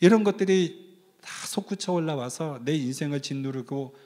이런 0.00 0.24
것들이 0.24 0.98
다 1.22 1.46
솟구쳐 1.46 1.94
올라와서 1.94 2.60
내 2.66 2.74
인생을 2.74 3.22
짓누르고 3.22 3.96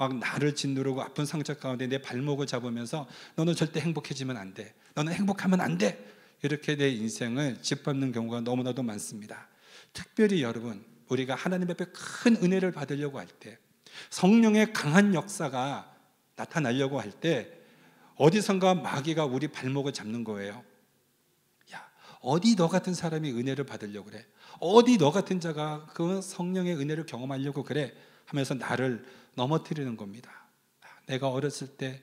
막 0.00 0.16
나를 0.16 0.54
짓누르고 0.54 1.02
아픈 1.02 1.26
상처 1.26 1.52
가운데 1.52 1.86
내 1.86 1.98
발목을 1.98 2.46
잡으면서 2.46 3.06
너는 3.36 3.54
절대 3.54 3.80
행복해지면 3.80 4.38
안 4.38 4.54
돼. 4.54 4.72
너는 4.94 5.12
행복하면 5.12 5.60
안 5.60 5.76
돼. 5.76 6.02
이렇게 6.42 6.74
내 6.74 6.88
인생을 6.88 7.60
짓밟는 7.60 8.12
경우가 8.12 8.40
너무나도 8.40 8.82
많습니다. 8.82 9.46
특별히 9.92 10.42
여러분, 10.42 10.82
우리가 11.08 11.34
하나님 11.34 11.70
앞에 11.70 11.84
큰 11.92 12.36
은혜를 12.36 12.72
받으려고 12.72 13.18
할 13.18 13.26
때, 13.26 13.58
성령의 14.08 14.72
강한 14.72 15.12
역사가 15.12 15.94
나타나려고 16.34 16.98
할 16.98 17.10
때, 17.10 17.52
어디선가 18.16 18.76
마귀가 18.76 19.26
우리 19.26 19.48
발목을 19.48 19.92
잡는 19.92 20.24
거예요. 20.24 20.64
야, 21.74 21.86
어디 22.22 22.56
너 22.56 22.68
같은 22.68 22.94
사람이 22.94 23.32
은혜를 23.32 23.66
받으려고 23.66 24.08
그래? 24.08 24.24
어디 24.60 24.96
너 24.96 25.10
같은 25.10 25.40
자가 25.40 25.88
그 25.92 26.22
성령의 26.22 26.76
은혜를 26.76 27.04
경험하려고 27.04 27.64
그래? 27.64 27.92
하면서 28.24 28.54
나를 28.54 29.04
넘어뜨리는 29.34 29.96
겁니다. 29.96 30.30
내가 31.06 31.28
어렸을 31.28 31.66
때 31.66 32.02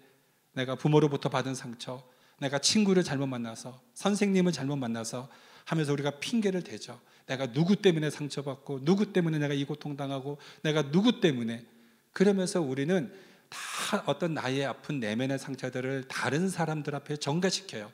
내가 0.54 0.76
부모로부터 0.76 1.30
받은 1.30 1.56
상처, 1.56 2.04
내가 2.40 2.60
친구를 2.60 3.04
잘못 3.04 3.28
만나서 3.28 3.82
선생님을 3.94 4.52
잘못 4.52 4.76
만나서 4.76 5.30
하면서 5.66 5.94
우리가 5.94 6.20
핑계를 6.20 6.64
대죠. 6.64 7.00
내가 7.26 7.52
누구 7.52 7.76
때문에 7.76 8.10
상처받고 8.10 8.86
누구 8.86 9.12
때문에 9.12 9.38
내가 9.38 9.54
이 9.54 9.66
고통당하고 9.66 10.38
내가 10.64 10.92
누구 10.92 11.20
때문에 11.20 11.66
그러면서 12.14 12.62
우리는 12.62 13.14
다 13.50 14.04
어떤 14.06 14.34
나의 14.34 14.66
아픈 14.66 15.00
내면의 15.00 15.40
상처들을 15.40 16.06
다른 16.08 16.50
사람들 16.50 16.96
앞에 16.96 17.18
전가시켜요. 17.18 17.92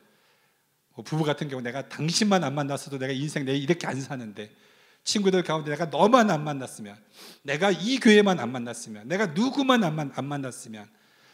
뭐 0.94 1.04
부부 1.04 1.24
같은 1.24 1.48
경우 1.48 1.62
내가 1.62 1.88
당신만 1.88 2.44
안 2.44 2.54
만났어도 2.54 2.98
내가 2.98 3.12
인생 3.12 3.44
내 3.44 3.56
이렇게 3.56 3.86
안 3.86 4.00
사는데 4.00 4.54
친구들 5.04 5.42
가운데 5.42 5.70
내가 5.70 5.86
너만 5.86 6.30
안 6.30 6.42
만났으면 6.44 6.96
내가 7.42 7.70
이 7.70 7.98
교회만 7.98 8.40
안 8.40 8.50
만났으면 8.50 9.06
내가 9.06 9.26
누구만 9.26 9.84
안, 9.84 10.26
만났으면 10.26 10.88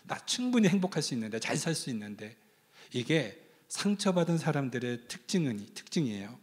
나 0.05 0.19
충분히 0.27 0.69
행복할 0.69 1.03
수 1.03 1.15
있는데 1.15 1.39
잘 1.39 1.57
살 1.57 1.75
수 1.75 1.89
있는데 1.91 2.37
이게 2.93 3.41
상처받은 3.69 4.39
사람들의 4.39 5.07
특징은 5.07 5.67
특징이에요. 5.75 6.39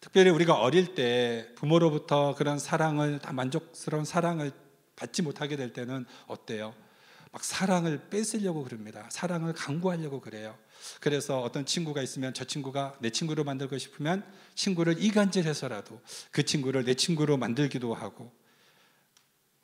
특별히 0.00 0.30
우리가 0.30 0.54
어릴 0.54 0.94
때 0.94 1.48
부모로부터 1.56 2.34
그런 2.36 2.58
사랑을 2.58 3.18
다 3.18 3.32
만족스러운 3.32 4.04
사랑을 4.04 4.52
받지 4.96 5.20
못하게 5.22 5.56
될 5.56 5.72
때는 5.72 6.06
어때요? 6.26 6.74
막 7.32 7.44
사랑을 7.44 8.08
뺏으려고 8.08 8.64
그럽니다. 8.64 9.06
사랑을 9.10 9.52
강구하려고 9.52 10.20
그래요. 10.20 10.56
그래서 11.00 11.40
어떤 11.40 11.66
친구가 11.66 12.02
있으면 12.02 12.34
저 12.34 12.44
친구가 12.44 12.96
내 13.00 13.10
친구로 13.10 13.44
만들고 13.44 13.78
싶으면 13.78 14.24
친구를 14.54 15.02
이간질해서라도 15.02 16.00
그 16.30 16.44
친구를 16.44 16.84
내 16.84 16.94
친구로 16.94 17.36
만들기도 17.36 17.94
하고 17.94 18.32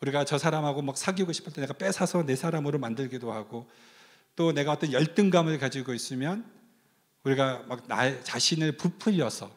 우리가 0.00 0.24
저 0.24 0.38
사람하고 0.38 0.82
막 0.82 0.98
사귀고 0.98 1.32
싶을 1.32 1.52
때 1.52 1.60
내가 1.60 1.72
뺏어서 1.74 2.24
내 2.24 2.36
사람으로 2.36 2.78
만들기도 2.78 3.32
하고 3.32 3.68
또 4.34 4.52
내가 4.52 4.72
어떤 4.72 4.92
열등감을 4.92 5.58
가지고 5.58 5.94
있으면 5.94 6.44
우리가 7.24 7.64
막 7.66 7.88
나 7.88 8.22
자신을 8.22 8.72
부풀려서 8.72 9.50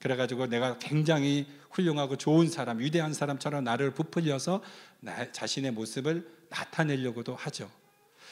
그래가지고 0.00 0.46
내가 0.46 0.78
굉장히 0.78 1.46
훌륭하고 1.70 2.16
좋은 2.16 2.48
사람, 2.48 2.80
위대한 2.80 3.14
사람처럼 3.14 3.64
나를 3.64 3.92
부풀려서 3.92 4.62
나 5.00 5.30
자신의 5.32 5.70
모습을 5.72 6.28
나타내려고도 6.50 7.34
하죠. 7.34 7.70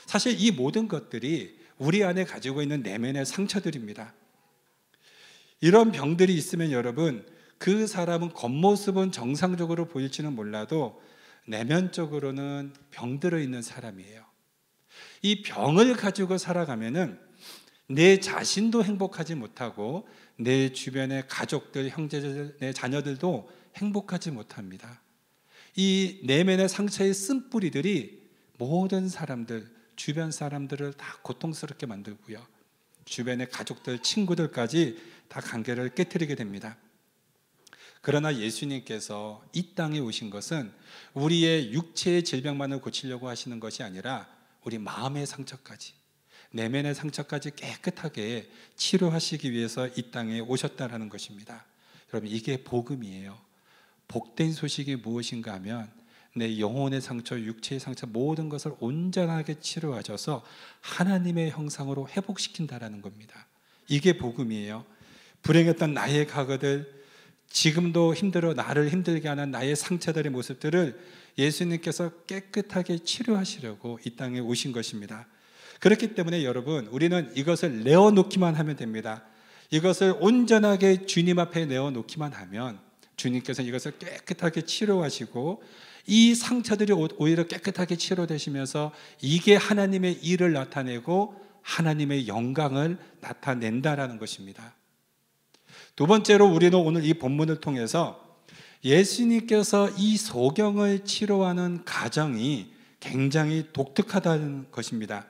사실 0.07 0.37
이 0.39 0.51
모든 0.51 0.89
것들이 0.89 1.60
우리 1.81 2.05
안에 2.05 2.25
가지고 2.25 2.61
있는 2.61 2.83
내면의 2.83 3.25
상처들입니다. 3.25 4.13
이런 5.63 5.93
병들이 5.93 6.35
있으면 6.35 6.73
여러분, 6.73 7.27
그 7.57 7.87
사람은 7.87 8.35
겉모습은 8.35 9.13
정상적으로 9.13 9.89
보일지는 9.89 10.35
몰라도 10.35 11.01
내면적으로는 11.49 12.75
병들어 12.91 13.41
있는 13.41 13.63
사람이에요. 13.63 14.23
이 15.23 15.41
병을 15.41 15.95
가지고 15.97 16.37
살아가면은 16.37 17.19
내 17.87 18.21
자신도 18.21 18.85
행복하지 18.85 19.35
못하고 19.35 20.07
내 20.37 20.75
주변의 20.75 21.29
가족들, 21.29 21.89
형제들, 21.89 22.59
내 22.61 22.75
자녀들도 22.75 23.51
행복하지 23.77 24.33
못합니다. 24.33 25.01
이 25.77 26.21
내면의 26.25 26.69
상처의 26.69 27.15
쓴뿌리들이 27.15 28.21
모든 28.59 29.09
사람들, 29.09 29.80
주변 30.01 30.33
사람들을 30.33 30.95
다 30.95 31.19
고통스럽게 31.21 31.85
만들고요. 31.85 32.43
주변의 33.05 33.51
가족들, 33.51 33.99
친구들까지 33.99 34.99
다 35.29 35.43
관계를 35.43 35.95
깨뜨리게 35.95 36.37
됩니다. 36.37 36.79
그러나 38.01 38.35
예수님께서 38.35 39.45
이 39.53 39.75
땅에 39.75 39.99
오신 39.99 40.31
것은 40.31 40.73
우리의 41.13 41.75
육체의 41.75 42.25
질병만을 42.25 42.81
고치려고 42.81 43.29
하시는 43.29 43.61
것이 43.61 43.83
아니라 43.83 44.27
우리 44.65 44.79
마음의 44.79 45.27
상처까지 45.27 45.93
내면의 46.53 46.95
상처까지 46.95 47.51
깨끗하게 47.57 48.51
치료하시기 48.77 49.53
위해서 49.53 49.87
이 49.87 50.11
땅에 50.11 50.41
오셨다라는 50.41 51.11
것입니다. 51.11 51.67
여러분 52.15 52.31
이게 52.31 52.65
복음이에요. 52.65 53.39
복된 54.09 54.55
소식이 54.55 54.97
무엇인가 54.97 55.53
하면 55.53 55.93
내 56.35 56.59
영혼의 56.59 57.01
상처, 57.01 57.39
육체의 57.39 57.81
상처 57.81 58.07
모든 58.07 58.49
것을 58.49 58.73
온전하게 58.79 59.61
치료하셔서 59.61 60.45
하나님의 60.81 61.51
형상으로 61.51 62.09
회복시킨다라는 62.09 63.03
겁니다. 63.03 63.47
이게 63.89 64.17
복음이에요. 64.17 64.85
불행했던 65.43 65.95
나의 65.95 66.27
과거들 66.27 67.01
지금도 67.49 68.15
힘들어 68.15 68.55
나를 68.55 68.91
힘들게 68.91 69.29
하는 69.29 69.51
나의 69.51 69.75
상처들의 69.75 70.31
모습들을 70.31 70.99
예수님께서 71.37 72.11
깨끗하게 72.27 72.99
치료하시려고 72.99 73.99
이 74.05 74.11
땅에 74.11 74.39
오신 74.39 74.73
것입니다. 74.73 75.27
그렇기 75.81 76.15
때문에 76.15 76.45
여러분, 76.45 76.87
우리는 76.89 77.33
이것을 77.35 77.83
내어놓기만 77.83 78.55
하면 78.55 78.77
됩니다. 78.77 79.25
이것을 79.71 80.15
온전하게 80.21 81.07
주님 81.07 81.39
앞에 81.39 81.67
내어놓기만 81.67 82.33
하면 82.33 82.79
주님께서 83.17 83.63
이것을 83.63 83.99
깨끗하게 83.99 84.63
치료하시고 84.63 85.63
이 86.07 86.35
상처들이 86.35 86.93
오히려 86.93 87.47
깨끗하게 87.47 87.97
치료되시면서 87.97 88.93
이게 89.21 89.57
하나님의 89.57 90.15
일을 90.23 90.53
나타내고 90.53 91.35
하나님의 91.63 92.29
영광을 92.29 92.99
나타낸다라는 93.21 94.19
것입니다. 94.19 94.75
두 95.97 96.07
번째로 96.07 96.47
우리는 96.47 96.79
오늘 96.79 97.05
이 97.05 97.15
본문을 97.15 97.61
통해서 97.61 98.27
예수님께서 98.85 99.91
이 99.99 100.17
소경을 100.17 101.05
치료하는 101.05 101.85
가정이 101.85 102.73
굉장히 102.99 103.67
독특하다는 103.73 104.71
것입니다. 104.71 105.27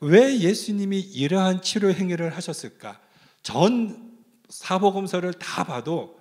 왜 0.00 0.38
예수님이 0.38 0.98
이러한 0.98 1.62
치료 1.62 1.92
행위를 1.92 2.34
하셨을까? 2.34 3.00
전 3.42 4.12
사복음서를 4.48 5.34
다 5.34 5.64
봐도 5.64 6.18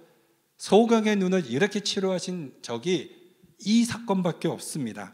소경의 0.57 1.15
눈을 1.15 1.49
이렇게 1.49 1.79
치료하신 1.79 2.53
적이 2.61 3.20
이 3.61 3.85
사건밖에 3.85 4.47
없습니다. 4.47 5.13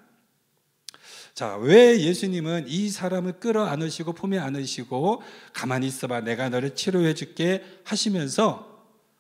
자, 1.34 1.56
왜 1.58 2.02
예수님은 2.02 2.66
이 2.68 2.90
사람을 2.90 3.34
끌어 3.34 3.66
안으시고 3.66 4.14
품에 4.14 4.40
안으시고 4.40 5.22
가만히 5.54 5.86
있어봐 5.88 6.22
내가 6.22 6.50
너를 6.50 6.74
치료해 6.74 7.14
줄게 7.14 7.64
하시면서 7.84 8.76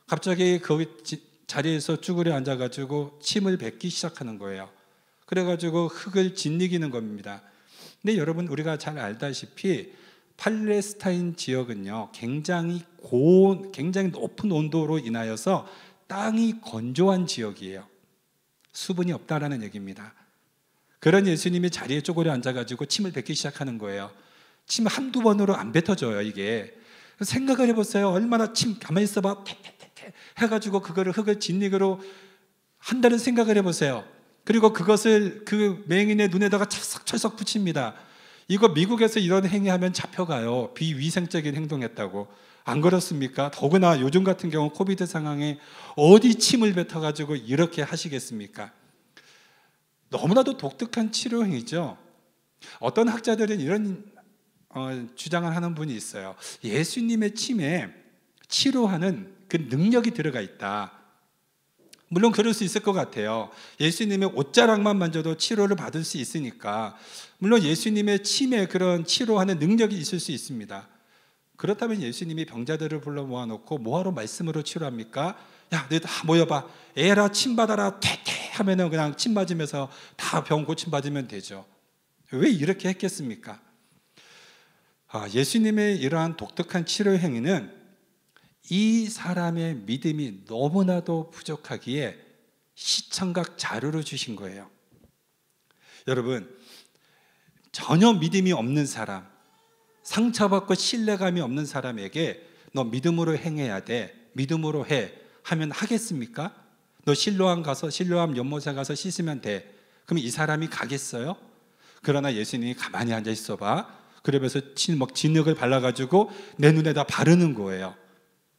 갑자기 0.08 0.60
그 0.60 0.96
자리에서 1.46 2.02
쭈그려 2.02 2.34
앉아가지고 2.36 3.20
침을 3.22 3.58
뱉기 3.58 3.90
시작하는 3.90 4.40
거예요. 4.40 4.70
그래가지고 5.28 5.90
흙을 5.90 6.34
짓이기는 6.34 6.90
겁니다. 6.90 7.44
근데 8.02 8.18
여러분 8.18 8.48
우리가 8.48 8.78
잘 8.78 8.98
알다시피 8.98 9.94
팔레스타인 10.38 11.36
지역은요 11.36 12.10
굉장히 12.14 12.82
고 12.98 13.72
굉장히 13.72 14.10
높은 14.10 14.52
온도로 14.52 15.00
인하여서 15.00 15.68
땅이 16.08 16.62
건조한 16.62 17.28
지역이에요. 17.28 17.86
수분이 18.78 19.12
없다라는 19.12 19.64
얘기입니다. 19.64 20.14
그런 21.00 21.26
예수님이 21.26 21.72
자리에 21.72 22.02
쪼그려 22.02 22.32
앉아가지고 22.34 22.86
침을 22.86 23.12
뱉기 23.12 23.34
시작하는 23.34 23.80
거예요. 23.80 24.12
침 24.68 24.86
한두 24.86 25.24
번으로 25.24 25.56
안 25.56 25.72
뱉어져요, 25.72 26.22
이게. 26.22 26.78
생각을 27.20 27.68
해보세요. 27.70 28.10
얼마나 28.10 28.54
침 28.54 28.78
가만히 28.78 29.06
있어봐. 29.06 29.44
해가지고 30.38 30.82
그거를 30.82 31.12
흙을 31.12 31.40
진닉으로 31.40 32.00
한다는 32.78 33.18
생각을 33.18 33.58
해보세요. 33.58 34.06
그리고 34.44 34.74
그것을 34.74 35.44
그 35.44 35.84
맹인의 35.88 36.30
눈에다가 36.30 36.66
철썩철썩 36.66 37.36
붙입니다. 37.36 37.96
이거 38.48 38.70
미국에서 38.70 39.20
이런 39.20 39.48
행위하면 39.48 39.92
잡혀가요. 39.92 40.76
비위생적인 40.76 41.56
행동했다고. 41.56 42.28
안 42.68 42.82
그렇습니까? 42.82 43.50
더구나 43.50 44.02
요즘 44.02 44.26
같은 44.26 44.50
경우 44.50 44.70
코비드 44.70 45.06
상황에 45.06 45.58
어디 45.96 46.36
침을 46.36 46.74
뱉어가지고 46.74 47.38
이렇게 47.38 47.82
하시겠습니까? 47.82 48.74
너무나도 50.10 50.58
독특한 50.58 51.14
치료 51.14 51.46
행위죠. 51.46 51.98
어떤 52.80 53.08
학자들은 53.08 53.62
이런 53.62 54.04
어, 54.68 55.08
주장을 55.16 55.56
하는 55.56 55.76
분이 55.76 55.96
있어요. 55.96 56.36
예수님의 56.62 57.36
침에 57.36 57.88
치료하는 58.50 59.34
그 59.48 59.68
능력이 59.70 60.12
들어가 60.12 60.42
있다. 60.42 60.92
물론 62.10 62.34
그럴 62.34 62.54
수 62.54 62.66
있을 62.66 62.82
것 62.82 62.92
같아요. 62.92 63.50
예수님의 63.80 64.32
옷자락만 64.36 64.98
만져도 64.98 65.38
치료를 65.38 65.78
받을 65.78 66.04
수 66.04 66.18
있으니까. 66.18 66.98
물론 67.38 67.64
예수님의 67.64 68.24
침에 68.24 68.66
그런 68.66 69.06
치료하는 69.06 69.58
능력이 69.58 69.98
있을 69.98 70.20
수 70.20 70.34
있습니다. 70.34 70.97
그렇다면 71.58 72.02
예수님이 72.02 72.46
병자들을 72.46 73.02
불러 73.02 73.24
모아놓고 73.24 73.80
뭐하러 73.80 74.12
말씀으로 74.12 74.62
치료합니까? 74.62 75.38
야, 75.74 75.88
너희 75.90 76.00
다 76.00 76.10
모여봐. 76.26 76.68
에라, 76.96 77.32
침 77.32 77.56
받아라. 77.56 78.00
퇴퇴 78.00 78.52
하면은 78.54 78.90
그냥 78.90 79.18
침 79.18 79.34
맞으면서 79.34 79.92
다 80.16 80.44
병 80.44 80.66
고침 80.66 80.92
받으면 80.92 81.28
되죠. 81.28 81.66
왜 82.32 82.50
이렇게 82.50 82.90
했겠습니까? 82.90 83.60
아, 85.10 85.28
예수님의 85.30 85.98
이러한 86.00 86.38
독특한 86.38 86.86
치료 86.86 87.18
행위는 87.18 87.76
이 88.70 89.08
사람의 89.08 89.76
믿음이 89.86 90.44
너무나도 90.48 91.32
부족하기에 91.32 92.18
시청각 92.76 93.58
자료로 93.58 94.04
주신 94.04 94.36
거예요. 94.36 94.70
여러분, 96.08 96.54
전혀 97.72 98.14
믿음이 98.14 98.52
없는 98.52 98.86
사람, 98.86 99.28
상처받고 100.08 100.74
신뢰감이 100.74 101.42
없는 101.42 101.66
사람에게 101.66 102.48
너 102.72 102.86
믿음으로 102.86 103.36
행해야 103.36 103.82
돼. 103.82 104.16
믿음으로 104.34 104.88
해. 104.88 105.12
하면 105.44 105.70
하겠습니까? 105.72 106.54
너 107.04 107.14
실로암 107.14 107.62
가서 107.62 107.90
실로암 107.90 108.38
연못에 108.38 108.74
가서 108.74 108.96
씻으면 108.96 109.42
돼. 109.42 109.70
그럼 110.06 110.20
이 110.20 110.30
사람이 110.30 110.70
가겠어요? 110.70 111.36
그러나 112.04 112.34
예수님이 112.34 112.76
가만히 112.76 113.14
앉아 113.14 113.30
있어 113.32 113.58
봐. 113.58 113.88
그러면서 114.24 114.62
막 114.98 115.14
진흙을 115.14 115.56
발라 115.56 115.82
가지고 115.82 116.32
내 116.56 116.72
눈에다 116.72 117.04
바르는 117.04 117.54
거예요. 117.54 117.94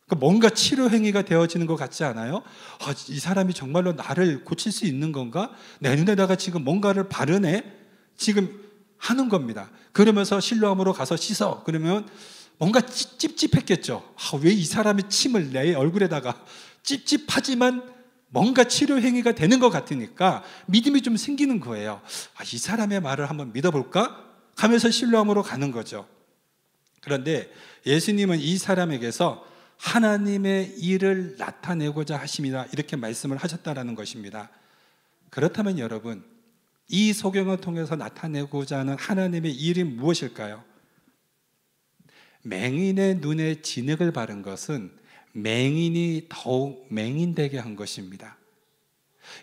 그러니까 0.04 0.16
뭔가 0.26 0.50
치료 0.50 0.90
행위가 0.90 1.22
되어지는 1.22 1.66
것 1.66 1.76
같지 1.76 2.04
않아요? 2.04 2.42
아, 2.80 2.94
이 3.08 3.18
사람이 3.18 3.54
정말로 3.54 3.92
나를 3.92 4.44
고칠 4.44 4.70
수 4.70 4.84
있는 4.84 5.12
건가? 5.12 5.50
내 5.80 5.96
눈에다가 5.96 6.37
지금 6.37 6.62
뭔가를 6.62 7.08
바르네? 7.08 7.62
지금 8.18 8.68
하는 8.98 9.28
겁니다. 9.28 9.70
그러면서 9.98 10.38
실로암으로 10.38 10.92
가서 10.92 11.16
씻어. 11.16 11.64
그러면 11.64 12.08
뭔가 12.56 12.80
찝찝했겠죠. 12.80 14.14
아, 14.14 14.37
왜 14.40 14.52
이 14.52 14.64
사람이 14.64 15.08
침을 15.08 15.50
내 15.50 15.74
얼굴에다가 15.74 16.40
찝찝하지만 16.84 17.82
뭔가 18.28 18.62
치료 18.62 19.00
행위가 19.00 19.32
되는 19.32 19.58
것 19.58 19.70
같으니까 19.70 20.44
믿음이 20.66 21.02
좀 21.02 21.16
생기는 21.16 21.58
거예요. 21.58 22.00
아, 22.37 22.44
이 22.44 22.58
사람의 22.58 23.00
말을 23.00 23.28
한번 23.28 23.52
믿어볼까? 23.52 24.24
하면서 24.54 24.88
신뢰함으로 24.88 25.42
가는 25.42 25.72
거죠. 25.72 26.06
그런데 27.00 27.50
예수님은 27.84 28.38
이 28.38 28.56
사람에게서 28.56 29.44
하나님의 29.78 30.76
일을 30.78 31.34
나타내고자 31.38 32.16
하십니다. 32.16 32.66
이렇게 32.72 32.94
말씀을 32.94 33.37
하셨다라는 33.37 33.96
것입니다. 33.96 34.48
그렇다면 35.30 35.80
여러분, 35.80 36.24
이 36.88 37.12
소경을 37.12 37.59
통해서 37.61 37.96
나타내고자 37.96 38.79
하는 38.79 38.96
하나님의 38.98 39.55
일이 39.55 39.85
무엇일까요? 39.85 40.64
맹인의 42.42 43.16
눈에 43.16 43.61
진흙을 43.61 44.12
바른 44.12 44.42
것은 44.42 44.96
맹인이 45.33 46.27
더욱 46.29 46.87
맹인되게 46.90 47.59
한 47.59 47.77
것입니다. 47.77 48.38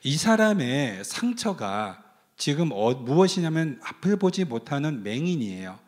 이 0.03 0.17
사람의 0.17 1.03
상처가 1.03 2.03
지금 2.37 2.71
어, 2.71 2.93
무엇이냐면 2.93 3.79
앞을 3.83 4.17
보지 4.17 4.45
못하는 4.45 5.03
맹인이에요. 5.03 5.79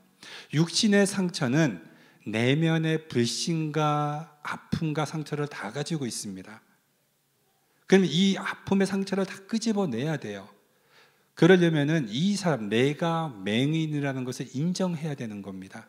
육신의 0.53 1.07
상처는 1.07 1.83
내면의 2.25 3.07
불신과 3.07 4.39
아픔과 4.43 5.05
상처를 5.05 5.47
다 5.47 5.71
가지고 5.71 6.05
있습니다. 6.05 6.61
그럼 7.87 8.05
이 8.05 8.37
아픔의 8.37 8.85
상처를 8.85 9.25
다 9.25 9.37
끄집어내야 9.47 10.17
돼요. 10.17 10.47
그러려면은 11.37 12.07
이 12.09 12.35
사람, 12.35 12.67
내가 12.67 13.29
맹인이라는 13.43 14.23
것을 14.23 14.47
인정해야 14.53 15.13
되는 15.13 15.43
겁니다. 15.43 15.87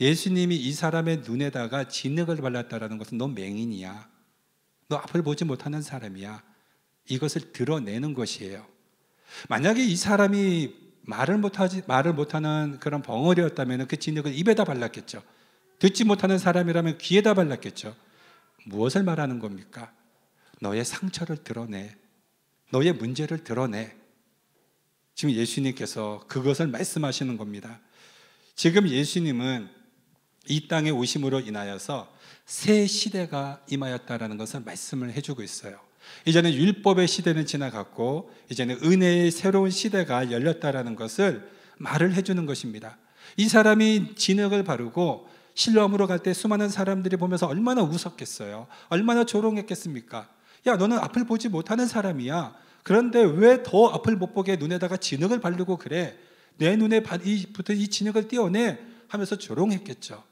예수님이 0.00 0.56
이 0.56 0.72
사람의 0.72 1.18
눈에다가 1.18 1.86
진흙을 1.86 2.38
발랐다라는 2.38 2.98
것은 2.98 3.16
너 3.16 3.28
맹인이야. 3.28 4.08
너 4.88 4.96
앞을 4.96 5.22
보지 5.22 5.44
못하는 5.44 5.80
사람이야. 5.80 6.42
이것을 7.08 7.52
드러내는 7.52 8.14
것이에요. 8.14 8.66
만약에 9.48 9.80
이 9.80 9.94
사람이 9.94 10.74
말을 11.02 11.38
못하지 11.38 11.82
말을 11.86 12.12
못하는 12.12 12.78
그런 12.80 13.00
벙어리였다면 13.00 13.86
그 13.86 13.96
진흙을 13.96 14.34
입에다 14.34 14.64
발랐겠죠. 14.64 15.22
듣지 15.78 16.02
못하는 16.02 16.36
사람이라면 16.36 16.98
귀에다 16.98 17.34
발랐겠죠. 17.34 17.94
무엇을 18.66 19.04
말하는 19.04 19.38
겁니까? 19.38 19.92
너의 20.60 20.84
상처를 20.84 21.44
드러내. 21.44 21.94
너의 22.72 22.92
문제를 22.94 23.44
드러내. 23.44 23.99
지금 25.20 25.34
예수님께서 25.34 26.24
그것을 26.28 26.68
말씀하시는 26.68 27.36
겁니다. 27.36 27.78
지금 28.54 28.88
예수님은 28.88 29.68
이 30.48 30.66
땅에 30.66 30.88
오심으로 30.88 31.40
인하여서 31.40 32.10
새 32.46 32.86
시대가 32.86 33.60
임하였다라는 33.68 34.38
것을 34.38 34.60
말씀을 34.60 35.12
해주고 35.12 35.42
있어요. 35.42 35.78
이제는 36.24 36.54
율법의 36.54 37.06
시대는 37.06 37.44
지나갔고 37.44 38.30
이제는 38.50 38.78
은혜의 38.82 39.30
새로운 39.30 39.68
시대가 39.68 40.30
열렸다라는 40.30 40.96
것을 40.96 41.46
말을 41.76 42.14
해주는 42.14 42.46
것입니다. 42.46 42.96
이 43.36 43.46
사람이 43.46 44.14
진흙을 44.14 44.64
바르고 44.64 45.28
실로암으로 45.52 46.06
갈 46.06 46.20
때 46.20 46.32
수많은 46.32 46.70
사람들이 46.70 47.18
보면서 47.18 47.46
얼마나 47.46 47.82
웃었겠어요. 47.82 48.68
얼마나 48.88 49.26
조롱했겠습니까? 49.26 50.30
야, 50.66 50.76
너는 50.76 50.98
앞을 50.98 51.26
보지 51.26 51.50
못하는 51.50 51.86
사람이야. 51.86 52.69
그런데 52.90 53.22
왜 53.22 53.62
더 53.62 53.86
앞을 53.90 54.16
못 54.16 54.34
보게 54.34 54.56
눈에다가 54.56 54.96
진흙을 54.96 55.38
바르고 55.40 55.76
그래? 55.76 56.18
내 56.56 56.74
눈에 56.74 57.04
붙은 57.04 57.76
이 57.76 57.86
진흙을 57.86 58.26
띄어내 58.26 58.80
하면서 59.06 59.38
조롱했겠죠. 59.38 60.24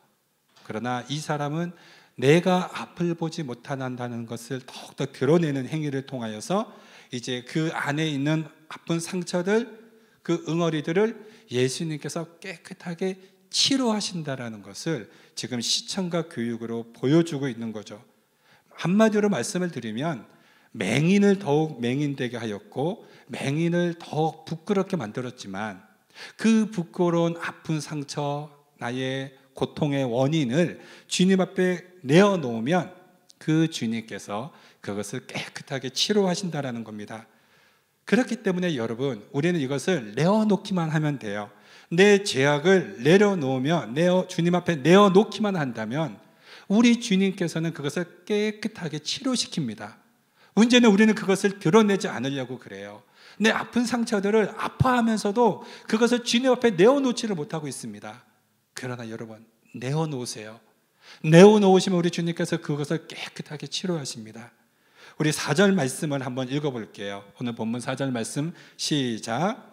그러나 0.65 1.05
이 1.09 1.21
사람은 1.21 1.71
내가 2.17 2.69
앞을 2.75 3.15
보지 3.15 3.45
못한다는 3.45 4.27
것을 4.27 4.61
더욱더 4.67 5.07
드러내는 5.07 5.69
행위를 5.69 6.07
통하여서 6.07 6.75
이제 7.13 7.45
그 7.47 7.71
안에 7.73 8.09
있는 8.09 8.45
아픈 8.69 8.99
상처들, 8.99 9.79
그 10.25 10.45
응어리들을 10.49 11.29
예수님께서 11.53 12.39
깨끗하게 12.41 13.21
치료하신다라는 13.51 14.65
것을 14.65 15.09
지금 15.37 15.61
시청과 15.61 16.29
교육으로 16.29 16.93
보여주고 16.93 17.47
있는 17.47 17.71
거죠. 17.71 18.05
한마디로 18.71 19.29
말씀을 19.29 19.71
드리면 19.71 20.38
맹인을 20.73 21.39
더욱 21.39 21.81
맹인되게 21.81 22.37
하였고 22.37 23.07
맹인을 23.29 23.95
더욱 23.99 24.45
부끄럽게 24.45 24.97
만들었지만 24.97 25.83
그 26.37 26.71
부끄러운 26.71 27.37
아픈 27.41 27.81
상처, 27.81 28.51
나의 28.79 29.37
고통의 29.55 30.05
원인을 30.05 30.81
주님 31.07 31.41
앞에 31.41 31.85
내어놓으면 32.03 32.95
그 33.39 33.69
주님께서 33.69 34.53
그것을 34.81 35.27
깨끗하게 35.27 35.91
치료하신다라는 35.91 36.85
겁니다. 36.85 37.27
그렇기 38.05 38.37
때문에 38.37 38.77
여러분, 38.77 39.27
우리는 39.33 39.61
이것을 39.61 40.15
내어놓기만 40.15 40.89
하면 40.91 41.19
돼요. 41.19 41.51
내 41.91 42.23
죄악을 42.23 43.03
내려놓으면, 43.03 43.95
내어, 43.95 44.27
주님 44.29 44.55
앞에 44.55 44.77
내어놓기만 44.77 45.57
한다면, 45.57 46.19
우리 46.69 47.01
주님께서는 47.01 47.73
그것을 47.73 48.25
깨끗하게 48.25 48.99
치료시킵니다. 48.99 49.97
문제는 50.59 50.91
우리는 50.91 51.15
그것을 51.15 51.61
드러내지 51.61 52.09
않으려고 52.09 52.59
그래요. 52.59 53.03
내 53.39 53.51
아픈 53.51 53.87
상처들을 53.87 54.55
아파하면서도 54.57 55.65
그것을 55.87 56.25
주님 56.25 56.51
앞에 56.51 56.71
내어놓지를 56.73 57.37
못하고 57.37 57.69
있습니다. 57.69 58.25
그러나 58.75 59.09
여러분 59.09 59.47
내어놓으세요. 59.75 60.59
내어놓으시면 61.23 61.99
우리 61.99 62.11
주님께서 62.11 62.59
그것을 62.59 63.07
깨끗하게 63.07 63.69
치료하십니다. 63.69 64.51
우리 65.19 65.31
4절 65.31 65.75
말씀을 65.75 66.27
한번 66.27 66.49
읽어볼게요. 66.49 67.25
오늘 67.41 67.55
본문 67.55 67.81
4절 67.81 68.11
말씀 68.11 68.53
시작. 68.77 69.68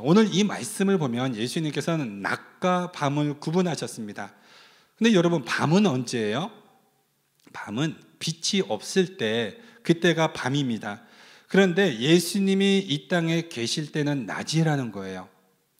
오늘 0.00 0.34
이 0.34 0.44
말씀을 0.44 0.98
보면 0.98 1.36
예수님께서는 1.36 2.22
낮과 2.22 2.92
밤을 2.92 3.40
구분하셨습니다. 3.40 4.34
근데 4.96 5.14
여러분, 5.14 5.44
밤은 5.44 5.86
언제예요? 5.86 6.50
밤은 7.52 7.96
빛이 8.18 8.62
없을 8.68 9.16
때 9.16 9.56
그때가 9.82 10.32
밤입니다. 10.32 11.02
그런데 11.48 11.98
예수님이 11.98 12.78
이 12.78 13.08
땅에 13.08 13.48
계실 13.48 13.92
때는 13.92 14.26
낮이라는 14.26 14.92
거예요. 14.92 15.28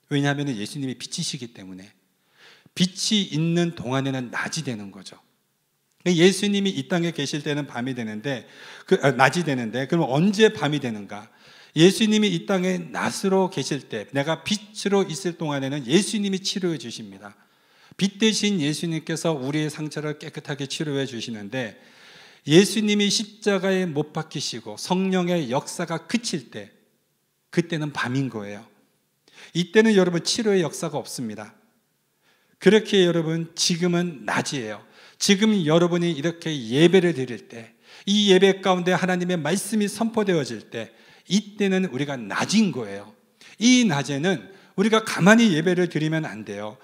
왜냐하면 0.08 0.48
예수님이 0.48 0.94
빛이시기 0.98 1.54
때문에 1.54 1.90
빛이 2.74 3.22
있는 3.22 3.74
동안에는 3.74 4.30
낮이 4.30 4.64
되는 4.64 4.90
거죠. 4.90 5.18
예수님이 6.04 6.70
이 6.70 6.88
땅에 6.88 7.12
계실 7.12 7.42
때는 7.42 7.66
밤이 7.66 7.94
되는데 7.94 8.46
그, 8.86 8.98
아, 9.02 9.12
낮이 9.12 9.44
되는데 9.44 9.86
그럼 9.86 10.06
언제 10.08 10.52
밤이 10.52 10.80
되는가? 10.80 11.30
예수님이 11.74 12.28
이 12.28 12.46
땅에 12.46 12.78
낮으로 12.78 13.50
계실 13.50 13.88
때 13.88 14.06
내가 14.12 14.44
빛으로 14.44 15.04
있을 15.04 15.38
동안에는 15.38 15.86
예수님이 15.86 16.40
치료해 16.40 16.78
주십니다. 16.78 17.34
빛 17.96 18.18
대신 18.18 18.60
예수님께서 18.60 19.32
우리의 19.32 19.70
상처를 19.70 20.18
깨끗하게 20.18 20.66
치료해 20.66 21.06
주시는데 21.06 21.80
예수님이 22.46 23.08
십자가에 23.08 23.86
못 23.86 24.12
박히시고 24.12 24.76
성령의 24.78 25.50
역사가 25.50 26.06
그칠 26.06 26.50
때 26.50 26.70
그때는 27.50 27.92
밤인 27.92 28.28
거예요. 28.28 28.66
이때는 29.54 29.94
여러분 29.94 30.24
치료의 30.24 30.62
역사가 30.62 30.98
없습니다. 30.98 31.54
그렇게 32.58 33.04
여러분 33.04 33.50
지금은 33.54 34.24
낮이에요. 34.24 34.84
지금 35.18 35.66
여러분이 35.66 36.10
이렇게 36.10 36.68
예배를 36.68 37.14
드릴 37.14 37.48
때, 37.48 37.72
이 38.06 38.32
예배 38.32 38.60
가운데 38.60 38.92
하나님의 38.92 39.36
말씀이 39.36 39.86
선포되어질 39.86 40.70
때, 40.70 40.92
이때는 41.28 41.86
우리가 41.86 42.16
낮인 42.16 42.72
거예요. 42.72 43.12
이 43.58 43.84
낮에는 43.84 44.50
우리가 44.76 45.04
가만히 45.04 45.52
예배를 45.54 45.88
드리면 45.88 46.24
안 46.24 46.44
돼요. 46.44 46.76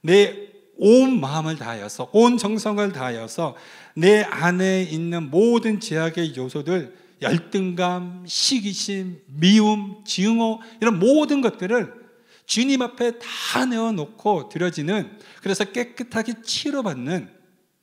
내 0.00 0.56
온 0.78 1.20
마음을 1.20 1.56
다하여서 1.56 2.10
온 2.12 2.36
정성을 2.36 2.92
다하여서 2.92 3.56
내 3.94 4.22
안에 4.22 4.82
있는 4.82 5.30
모든 5.30 5.80
제약의 5.80 6.36
요소들 6.36 6.94
열등감, 7.22 8.24
시기심, 8.26 9.22
미움, 9.26 10.04
증오 10.04 10.60
이런 10.80 10.98
모든 10.98 11.40
것들을 11.40 12.06
주님 12.44 12.82
앞에 12.82 13.18
다 13.18 13.64
내어놓고 13.64 14.50
드려지는 14.50 15.18
그래서 15.42 15.64
깨끗하게 15.64 16.42
치료받는 16.42 17.30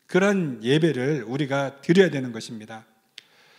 그런 0.06 0.63
예배를 0.63 1.26
우리가 1.28 1.82
드려야 1.82 2.12
되는 2.12 2.32
것입니다. 2.32 2.86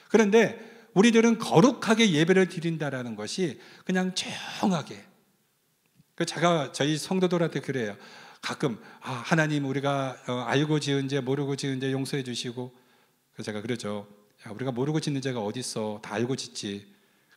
그런데 0.09 0.74
우리들은 0.95 1.39
거룩하게 1.39 2.13
예배를 2.13 2.49
드린다라는 2.49 3.17
것이 3.17 3.61
그냥 3.85 4.15
조용하게 4.15 5.05
그 6.15 6.25
제가 6.25 6.73
저희 6.73 6.97
성도들한테 6.97 7.61
그래요. 7.61 7.97
가끔 8.41 8.81
아, 9.01 9.11
하나님 9.13 9.65
우리가 9.65 10.17
어, 10.29 10.33
알고 10.47 10.79
지은 10.79 11.09
죄 11.09 11.21
모르고 11.21 11.57
지은 11.57 11.81
죄 11.81 11.91
용서해 11.91 12.23
주시고 12.23 12.73
그래서 13.33 13.47
제가 13.47 13.63
그러죠. 13.63 14.07
야, 14.47 14.53
우리가 14.53 14.71
모르고 14.71 15.01
짓는 15.01 15.21
죄가 15.21 15.41
어디 15.41 15.61
있어? 15.61 16.01
다 16.03 16.15
알고 16.15 16.37
짓지. 16.37 16.87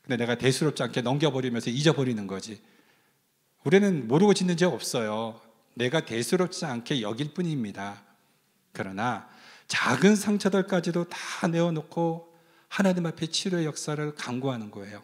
근데 0.04 0.18
내가 0.18 0.36
대수롭지 0.36 0.84
않게 0.84 1.02
넘겨버리면서 1.02 1.70
잊어버리는 1.70 2.28
거지. 2.28 2.62
우리는 3.64 4.08
모르고 4.08 4.34
짓는 4.34 4.58
죄 4.58 4.66
없어요. 4.66 5.42
내가 5.74 6.06
대수롭지 6.06 6.66
않게 6.66 7.02
여길 7.02 7.34
뿐입니다. 7.34 8.04
그러나 8.72 9.28
작은 9.68 10.16
상처들까지도 10.16 11.06
다 11.06 11.48
내어놓고 11.48 12.27
하나님 12.68 13.06
앞에 13.06 13.28
치료의 13.28 13.66
역사를 13.66 14.14
강구하는 14.16 14.72
거예요. 14.72 15.04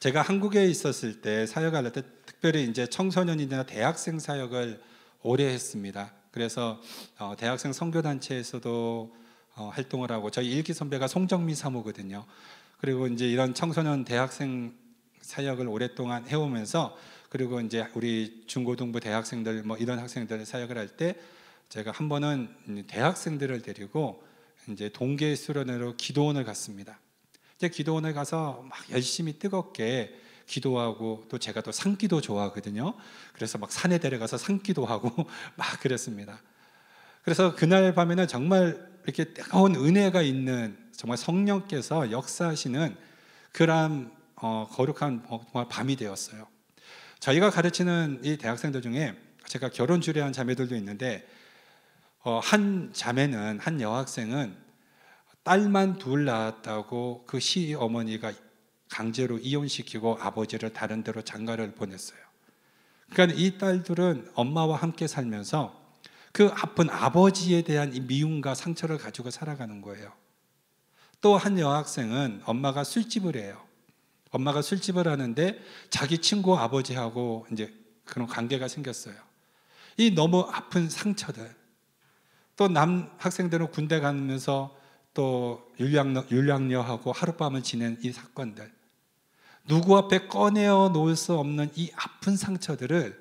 제가 0.00 0.22
한국에 0.22 0.66
있었을 0.66 1.20
때 1.20 1.46
사역할 1.46 1.92
때 1.92 2.02
특별히 2.26 2.64
이제 2.64 2.86
청소년이나 2.86 3.64
대학생 3.64 4.18
사역을 4.18 4.80
오래 5.22 5.44
했습니다. 5.46 6.12
그래서 6.30 6.80
어, 7.18 7.34
대학생 7.36 7.72
선교 7.72 8.02
단체에서도 8.02 9.16
어, 9.56 9.68
활동을 9.70 10.12
하고 10.12 10.30
저희 10.30 10.50
일기 10.50 10.72
선배가 10.72 11.08
송정미 11.08 11.54
사모거든요. 11.54 12.24
그리고 12.80 13.08
이제 13.08 13.26
이런 13.28 13.54
청소년 13.54 14.04
대학생 14.04 14.72
사역을 15.20 15.66
오랫동안 15.66 16.26
해오면서 16.28 16.96
그리고 17.28 17.60
이제 17.60 17.86
우리 17.94 18.44
중고등부 18.46 19.00
대학생들 19.00 19.64
뭐 19.64 19.76
이런 19.76 19.98
학생들 19.98 20.46
사역을 20.46 20.78
할 20.78 20.88
때 20.96 21.16
제가 21.68 21.90
한 21.90 22.08
번은 22.08 22.86
대학생들을 22.86 23.60
데리고 23.60 24.24
이제 24.70 24.88
동계 24.88 25.34
수련회로 25.34 25.96
기도원을 25.96 26.44
갔습니다. 26.44 26.98
이제 27.56 27.68
기도원에 27.68 28.12
가서 28.12 28.64
막 28.68 28.78
열심히 28.90 29.38
뜨겁게 29.38 30.14
기도하고 30.46 31.24
또 31.28 31.38
제가 31.38 31.60
또 31.60 31.72
산기도 31.72 32.20
좋아하거든요. 32.20 32.94
그래서 33.32 33.58
막 33.58 33.70
산에 33.70 33.98
데려가서 33.98 34.38
산기도 34.38 34.86
하고 34.86 35.10
막 35.56 35.80
그랬습니다. 35.80 36.40
그래서 37.22 37.54
그날 37.54 37.94
밤에는 37.94 38.26
정말 38.28 38.88
이렇게 39.04 39.24
뜨거운 39.24 39.74
은혜가 39.74 40.22
있는 40.22 40.76
정말 40.92 41.18
성령께서 41.18 42.10
역사하시는 42.10 42.96
그런 43.52 44.12
어, 44.36 44.68
거룩한 44.70 45.24
정말 45.28 45.68
밤이 45.68 45.96
되었어요. 45.96 46.46
저희가 47.20 47.50
가르치는 47.50 48.20
이 48.22 48.36
대학생들 48.36 48.82
중에 48.82 49.16
제가 49.46 49.70
결혼 49.70 50.00
주례한 50.00 50.32
자매들도 50.32 50.76
있는데 50.76 51.26
어, 51.26 51.37
한 52.42 52.90
자매는 52.92 53.58
한 53.60 53.80
여학생은 53.80 54.56
딸만 55.42 55.98
둘 55.98 56.24
낳았다고 56.26 57.24
그 57.26 57.40
시어머니가 57.40 58.32
강제로 58.90 59.38
이혼시키고 59.38 60.18
아버지를 60.20 60.72
다른 60.72 61.02
데로 61.02 61.22
장가를 61.22 61.74
보냈어요. 61.74 62.18
그러니까 63.10 63.38
이 63.38 63.56
딸들은 63.58 64.30
엄마와 64.34 64.76
함께 64.76 65.06
살면서 65.06 65.78
그 66.32 66.48
아픈 66.48 66.90
아버지에 66.90 67.62
대한 67.62 67.94
이 67.94 68.00
미움과 68.00 68.54
상처를 68.54 68.98
가지고 68.98 69.30
살아가는 69.30 69.80
거예요. 69.80 70.12
또 71.20 71.36
한 71.36 71.58
여학생은 71.58 72.42
엄마가 72.44 72.84
술집을 72.84 73.36
해요. 73.36 73.60
엄마가 74.30 74.62
술집을 74.62 75.08
하는데 75.08 75.58
자기 75.90 76.18
친구 76.18 76.56
아버지하고 76.56 77.46
이제 77.50 77.74
그런 78.04 78.28
관계가 78.28 78.68
생겼어요. 78.68 79.16
이 79.96 80.10
너무 80.14 80.40
아픈 80.52 80.88
상처들. 80.88 81.57
또 82.58 82.66
남 82.66 83.08
학생들은 83.18 83.70
군대 83.70 84.00
가면서 84.00 84.76
또 85.14 85.70
율량녀, 85.78 86.24
율량녀하고 86.28 87.12
하룻밤을 87.12 87.62
지낸 87.62 87.96
이 88.02 88.10
사건들 88.10 88.70
누구 89.68 89.96
앞에 89.96 90.26
꺼내어 90.26 90.90
놓을 90.92 91.14
수 91.14 91.38
없는 91.38 91.70
이 91.76 91.92
아픈 91.94 92.36
상처들을 92.36 93.16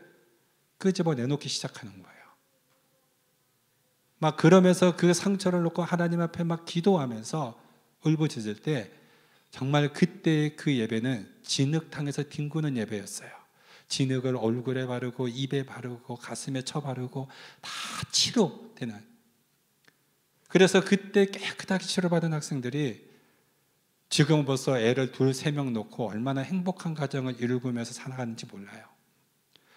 끄집어 0.80 1.13
내놓기 1.13 1.47
시작하는 1.50 2.02
거예요. 2.02 2.17
막 4.17 4.38
그러면서 4.38 4.95
그 4.95 5.13
상처를 5.13 5.62
놓고 5.62 5.84
하나님 5.84 6.19
앞에 6.21 6.43
막 6.43 6.65
기도하면서 6.65 7.60
울부짖을 8.06 8.63
때 8.63 8.91
정말 9.52 9.93
그때의 9.93 10.56
그 10.56 10.76
예배는 10.76 11.41
진흙탕에서 11.43 12.23
뒹구는 12.23 12.76
예배였어요. 12.78 13.30
진흙을 13.88 14.36
얼굴에 14.36 14.88
바르고 14.88 15.28
입에 15.28 15.63
바르고 15.63 16.15
가슴에 16.15 16.63
쳐 16.63 16.82
바르고 16.82 17.28
다 17.62 17.69
치료되는 18.12 19.16
그래서 20.58 20.84
그때 20.84 21.28
깨끗하게 21.28 21.86
치료받은 21.86 22.34
학생들이 22.34 23.08
지금 24.10 24.43
벌써 24.43 24.80
애를 24.80 25.12
둘, 25.12 25.36
세 25.36 25.52
명 25.52 25.72
놓고 25.72 26.10
얼마나 26.10 26.41
행복한 26.41 26.96
가정을 26.96 27.39
이루면서 27.39 27.93
살아가는지 27.93 28.48
몰라요. 28.48 28.84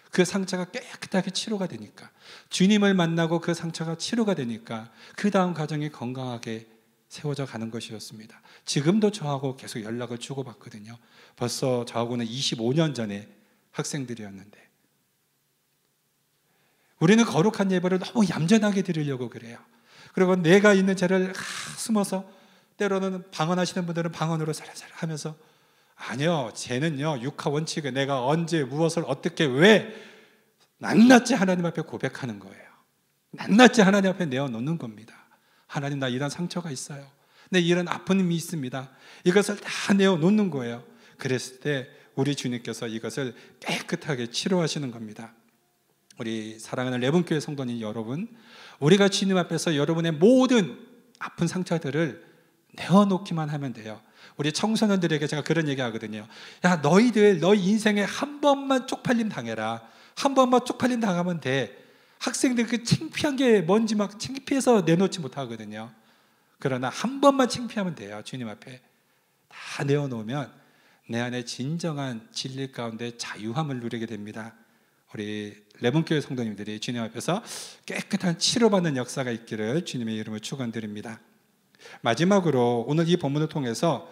그 0.09 0.25
상처가 0.25 0.65
깨끗하게 0.65 1.29
치료가 1.29 1.67
되니까 1.67 2.09
주님을 2.49 2.95
만나고 2.95 3.41
그 3.41 3.53
상처가 3.53 3.95
치료가 3.95 4.33
되니까 4.33 4.91
그 5.15 5.29
다음 5.29 5.53
가정이 5.53 5.89
건강하게 5.91 6.67
세워져 7.09 7.45
가는 7.45 7.69
것이었습니다. 7.69 8.41
지금도 8.65 9.11
저하고 9.11 9.57
계속 9.57 9.83
연락을 9.83 10.17
주고받거든요. 10.17 10.97
벌써 11.35 11.85
저하고는 11.85 12.25
25년 12.25 12.95
전에 12.95 13.29
학생들이었는데 13.69 14.67
우리는 16.97 17.23
거룩한 17.23 17.71
예배를 17.71 17.99
너무 17.99 18.27
얌전하게 18.27 18.81
드리려고 18.81 19.29
그래요. 19.29 19.59
그리고 20.13 20.35
내가 20.35 20.73
있는 20.73 20.95
죄를 20.95 21.33
숨어서 21.77 22.29
때로는 22.77 23.29
방언하시는 23.31 23.85
분들은 23.85 24.11
방언으로 24.11 24.53
살살 24.53 24.89
하면서 24.93 25.35
아니요, 25.95 26.51
죄는요, 26.55 27.19
육하 27.21 27.49
원칙에 27.49 27.91
내가 27.91 28.25
언제 28.25 28.63
무엇을 28.63 29.03
어떻게 29.07 29.45
왜 29.45 29.93
낱낱이 30.79 31.35
하나님 31.35 31.65
앞에 31.65 31.83
고백하는 31.83 32.39
거예요. 32.39 32.63
낱낱이 33.31 33.81
하나님 33.81 34.09
앞에 34.11 34.25
내어놓는 34.25 34.77
겁니다. 34.79 35.13
하나님 35.67 35.99
나 35.99 36.07
이런 36.07 36.29
상처가 36.29 36.71
있어요. 36.71 37.07
내 37.49 37.59
이런 37.59 37.87
아픔이 37.87 38.35
있습니다. 38.35 38.89
이것을 39.25 39.57
다 39.57 39.93
내어놓는 39.93 40.49
거예요. 40.49 40.83
그랬을 41.17 41.59
때 41.59 41.87
우리 42.15 42.35
주님께서 42.35 42.87
이것을 42.87 43.35
깨끗하게 43.59 44.31
치료하시는 44.31 44.89
겁니다. 44.91 45.33
우리 46.17 46.59
사랑하는 46.59 46.99
레분교회 46.99 47.39
성도님 47.39 47.79
여러분, 47.81 48.27
우리가 48.81 49.07
주님 49.09 49.37
앞에서 49.37 49.75
여러분의 49.75 50.11
모든 50.11 50.77
아픈 51.19 51.47
상처들을 51.47 52.25
내어놓기만 52.73 53.49
하면 53.49 53.73
돼요. 53.73 54.01
우리 54.37 54.51
청소년들에게 54.51 55.25
제가 55.27 55.43
그런 55.43 55.67
얘기 55.67 55.81
하거든요. 55.81 56.27
야, 56.65 56.77
너희들, 56.77 57.39
너희 57.39 57.63
인생에 57.63 58.01
한 58.01 58.41
번만 58.41 58.87
쪽팔림 58.87 59.29
당해라. 59.29 59.87
한 60.15 60.33
번만 60.33 60.65
쪽팔림 60.65 60.99
당하면 60.99 61.39
돼. 61.39 61.77
학생들 62.19 62.67
그 62.67 62.83
창피한 62.83 63.35
게 63.35 63.61
뭔지 63.61 63.95
막 63.95 64.19
창피해서 64.19 64.81
내놓지 64.81 65.19
못하거든요. 65.19 65.91
그러나 66.59 66.89
한 66.89 67.21
번만 67.21 67.49
창피하면 67.49 67.95
돼요. 67.95 68.21
주님 68.23 68.47
앞에. 68.47 68.81
다 69.47 69.83
내어놓으면 69.83 70.51
내 71.07 71.19
안에 71.19 71.45
진정한 71.45 72.27
진리 72.31 72.71
가운데 72.71 73.17
자유함을 73.17 73.79
누리게 73.79 74.05
됩니다. 74.05 74.55
우리 75.13 75.53
레몬교회 75.81 76.21
성도님들이 76.21 76.79
주님 76.79 77.01
앞에서 77.01 77.43
깨끗한 77.85 78.39
치료받는 78.39 78.95
역사가 78.95 79.31
있기를 79.31 79.83
주님의 79.83 80.15
이름을 80.15 80.39
축원드립니다. 80.39 81.19
마지막으로 82.01 82.85
오늘 82.87 83.09
이 83.09 83.17
본문을 83.17 83.49
통해서 83.49 84.09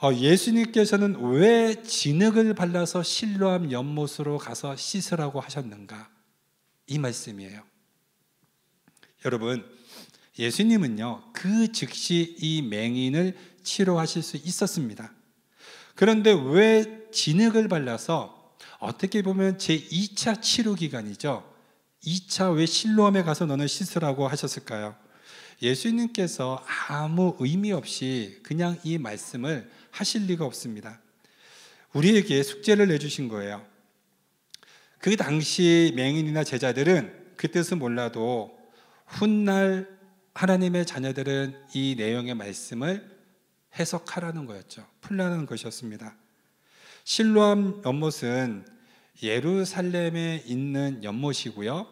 어, 0.00 0.12
예수님께서는 0.12 1.16
왜 1.32 1.82
진흙을 1.82 2.54
발라서 2.54 3.02
실로암 3.02 3.72
연못으로 3.72 4.38
가서 4.38 4.76
씻으라고 4.76 5.40
하셨는가? 5.40 6.08
이 6.86 6.98
말씀이에요. 6.98 7.62
여러분, 9.24 9.64
예수님은요, 10.38 11.32
그 11.32 11.72
즉시 11.72 12.36
이 12.38 12.62
맹인을 12.62 13.36
치료하실 13.64 14.22
수 14.22 14.36
있었습니다. 14.36 15.12
그런데 15.96 16.32
왜 16.32 17.08
진흙을 17.10 17.66
발라서 17.66 18.37
어떻게 18.78 19.22
보면 19.22 19.58
제 19.58 19.78
2차 19.78 20.40
치료 20.40 20.74
기간이죠. 20.74 21.52
2차 22.04 22.56
왜 22.56 22.66
실로암에 22.66 23.22
가서 23.22 23.46
너는 23.46 23.66
씻으라고 23.66 24.28
하셨을까요? 24.28 24.96
예수님께서 25.60 26.64
아무 26.88 27.36
의미 27.40 27.72
없이 27.72 28.38
그냥 28.44 28.78
이 28.84 28.98
말씀을 28.98 29.70
하실 29.90 30.26
리가 30.26 30.44
없습니다. 30.44 31.00
우리에게 31.92 32.42
숙제를 32.42 32.88
내주신 32.88 33.28
거예요. 33.28 33.66
그 34.98 35.16
당시 35.16 35.92
맹인이나 35.96 36.44
제자들은 36.44 37.34
그 37.36 37.50
뜻을 37.50 37.76
몰라도 37.76 38.58
훗날 39.06 39.88
하나님의 40.34 40.86
자녀들은 40.86 41.56
이 41.74 41.96
내용의 41.98 42.34
말씀을 42.34 43.18
해석하라는 43.78 44.46
거였죠. 44.46 44.86
풀라는 45.00 45.46
것이었습니다. 45.46 46.16
실로암 47.08 47.80
연못은 47.86 48.66
예루살렘에 49.22 50.42
있는 50.44 51.02
연못이고요. 51.02 51.86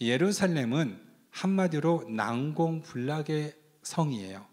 예루살렘은 0.00 1.00
한마디로 1.30 2.04
난공불락의 2.08 3.56
성이에요. 3.82 4.46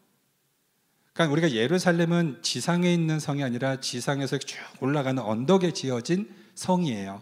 그러니까 1.13 1.31
우리가 1.31 1.51
예루살렘은 1.51 2.39
지상에 2.41 2.91
있는 2.91 3.19
성이 3.19 3.43
아니라 3.43 3.79
지상에서 3.79 4.39
쭉 4.39 4.57
올라가는 4.79 5.21
언덕에 5.21 5.73
지어진 5.73 6.27
성이에요. 6.55 7.21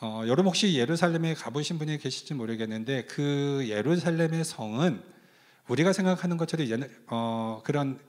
어, 0.00 0.22
여러분 0.24 0.46
혹시 0.46 0.74
예루살렘에 0.74 1.34
가보신 1.34 1.76
분이 1.76 1.98
계실지 1.98 2.32
모르겠는데 2.32 3.04
그 3.04 3.66
예루살렘의 3.68 4.46
성은 4.46 5.02
우리가 5.68 5.92
생각하는 5.92 6.38
것처럼 6.38 6.88
어, 7.08 7.60
그런 7.62 8.00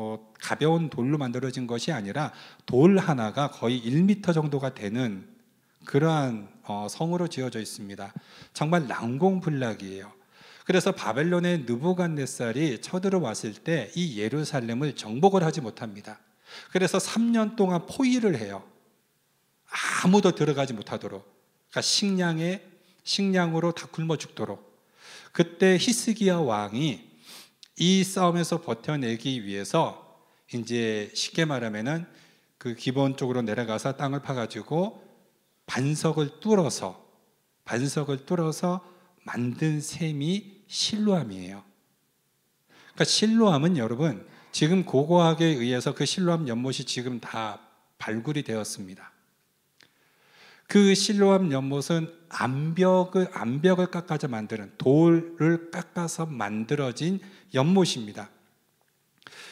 뭐 0.00 0.32
가벼운 0.40 0.88
돌로 0.88 1.18
만들어진 1.18 1.66
것이 1.66 1.92
아니라 1.92 2.32
돌 2.64 2.96
하나가 2.96 3.50
거의 3.50 3.78
1미터 3.82 4.32
정도가 4.32 4.72
되는 4.72 5.28
그러한 5.84 6.48
어, 6.62 6.86
성으로 6.88 7.28
지어져 7.28 7.60
있습니다. 7.60 8.10
정말 8.54 8.86
난공불락이에요. 8.86 10.10
그래서 10.64 10.92
바벨론의 10.92 11.64
느부갓네살이 11.66 12.80
쳐들어왔을 12.80 13.52
때 13.52 13.92
이 13.94 14.18
예루살렘을 14.18 14.96
정복을 14.96 15.44
하지 15.44 15.60
못합니다. 15.60 16.18
그래서 16.72 16.96
3년 16.96 17.56
동안 17.56 17.84
포위를 17.84 18.38
해요. 18.38 18.62
아무도 20.02 20.34
들어가지 20.34 20.72
못하도록. 20.72 21.22
그러니까 21.68 21.80
식량에 21.82 22.62
식량으로 23.04 23.72
다 23.72 23.86
굶어 23.92 24.16
죽도록. 24.16 24.80
그때 25.32 25.76
히스기야 25.78 26.36
왕이 26.38 27.09
이 27.80 28.04
싸움에서 28.04 28.60
버텨내기 28.60 29.46
위해서 29.46 30.22
이제 30.52 31.10
쉽게 31.14 31.46
말하면은 31.46 32.04
그 32.58 32.74
기본적으로 32.74 33.40
내려가서 33.40 33.96
땅을 33.96 34.20
파가지고 34.20 35.02
반석을 35.64 36.40
뚫어서 36.40 37.02
반석을 37.64 38.26
뚫어서 38.26 38.86
만든 39.24 39.80
셈이 39.80 40.64
실로암이에요. 40.66 41.64
그러니까 42.68 43.04
실로암은 43.04 43.78
여러분 43.78 44.28
지금 44.52 44.84
고고학에 44.84 45.46
의해서 45.46 45.94
그 45.94 46.04
실로암 46.04 46.48
연못이 46.48 46.84
지금 46.84 47.18
다 47.18 47.60
발굴이 47.96 48.42
되었습니다. 48.42 49.10
그 50.66 50.94
실로암 50.94 51.50
연못은 51.50 52.12
암벽을 52.30 53.28
암벽을 53.32 53.86
깎아서 53.86 54.28
만드는 54.28 54.72
돌을 54.78 55.70
깎아서 55.70 56.26
만들어진 56.26 57.20
연못입니다. 57.52 58.30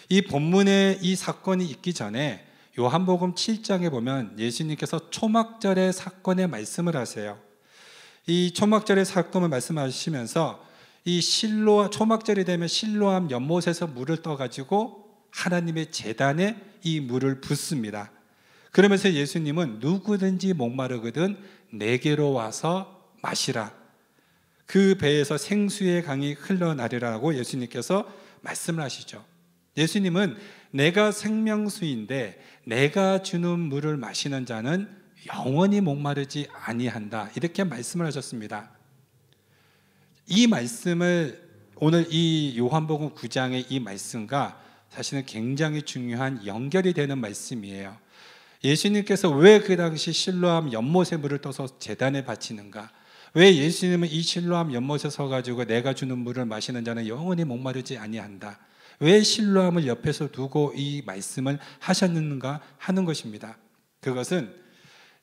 이 0.08 0.22
본문에 0.22 0.98
이 1.02 1.16
사건이 1.16 1.66
있기 1.66 1.92
전에 1.92 2.46
요한복음 2.78 3.34
7장에 3.34 3.90
보면 3.90 4.38
예수님께서 4.38 5.10
초막절의 5.10 5.92
사건의 5.92 6.46
말씀을 6.46 6.96
하세요. 6.96 7.38
이 8.26 8.52
초막절의 8.52 9.04
사건을 9.04 9.48
말씀하시면서 9.48 10.64
이 11.04 11.20
실로 11.20 11.90
초막절이 11.90 12.44
되면 12.44 12.68
실로암 12.68 13.30
연못에서 13.30 13.88
물을 13.88 14.22
떠 14.22 14.36
가지고 14.36 15.08
하나님의 15.30 15.90
재단에 15.90 16.56
이 16.82 17.00
물을 17.00 17.40
붓습니다. 17.40 18.12
그러면서 18.70 19.12
예수님은 19.12 19.78
누구든지 19.80 20.52
목마르거든 20.54 21.36
내게로 21.72 22.32
와서 22.32 23.12
마시라. 23.22 23.72
그 24.66 24.96
배에서 24.98 25.38
생수의 25.38 26.02
강이 26.02 26.34
흘러나리라고 26.34 27.34
예수님께서 27.34 28.06
말씀을 28.42 28.82
하시죠. 28.84 29.24
예수님은 29.76 30.36
내가 30.70 31.10
생명수인데 31.10 32.38
내가 32.64 33.22
주는 33.22 33.58
물을 33.58 33.96
마시는 33.96 34.44
자는 34.44 34.88
영원히 35.32 35.80
목마르지 35.80 36.48
아니한다. 36.52 37.30
이렇게 37.34 37.64
말씀을 37.64 38.06
하셨습니다. 38.06 38.70
이 40.26 40.46
말씀을 40.46 41.48
오늘 41.76 42.06
이 42.10 42.58
요한복음 42.58 43.14
9장의 43.14 43.66
이 43.70 43.80
말씀과 43.80 44.60
사실은 44.90 45.24
굉장히 45.24 45.82
중요한 45.82 46.44
연결이 46.44 46.92
되는 46.92 47.18
말씀이에요. 47.18 47.96
예수님께서 48.64 49.30
왜 49.30 49.60
그 49.60 49.76
당시 49.76 50.12
실로암 50.12 50.72
연못에 50.72 51.16
물을 51.18 51.40
떠서 51.40 51.78
재단에 51.78 52.24
바치는가? 52.24 52.90
왜 53.34 53.54
예수님은 53.54 54.08
이 54.08 54.22
실로암 54.22 54.72
연못에 54.72 55.10
서 55.10 55.28
가지고 55.28 55.64
내가 55.64 55.94
주는 55.94 56.16
물을 56.18 56.44
마시는 56.46 56.84
자는 56.84 57.06
영원히 57.06 57.44
목마르지 57.44 57.98
아니한다. 57.98 58.58
왜 59.00 59.22
실로암을 59.22 59.86
옆에서 59.86 60.28
두고 60.28 60.72
이 60.74 61.02
말씀을 61.06 61.58
하셨는가 61.78 62.60
하는 62.78 63.04
것입니다. 63.04 63.58
그것은 64.00 64.54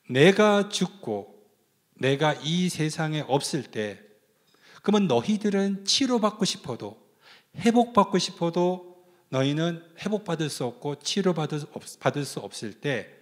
내가 0.09 0.69
죽고 0.69 1.35
내가 1.95 2.33
이 2.43 2.69
세상에 2.69 3.23
없을 3.27 3.63
때 3.63 3.99
그러면 4.81 5.07
너희들은 5.07 5.85
치료받고 5.85 6.45
싶어도 6.45 6.97
회복받고 7.57 8.19
싶어도 8.19 9.03
너희는 9.29 9.81
회복받을 9.99 10.49
수 10.49 10.65
없고 10.65 10.99
치료받을 10.99 12.25
수 12.25 12.39
없을 12.39 12.73
때 12.73 13.14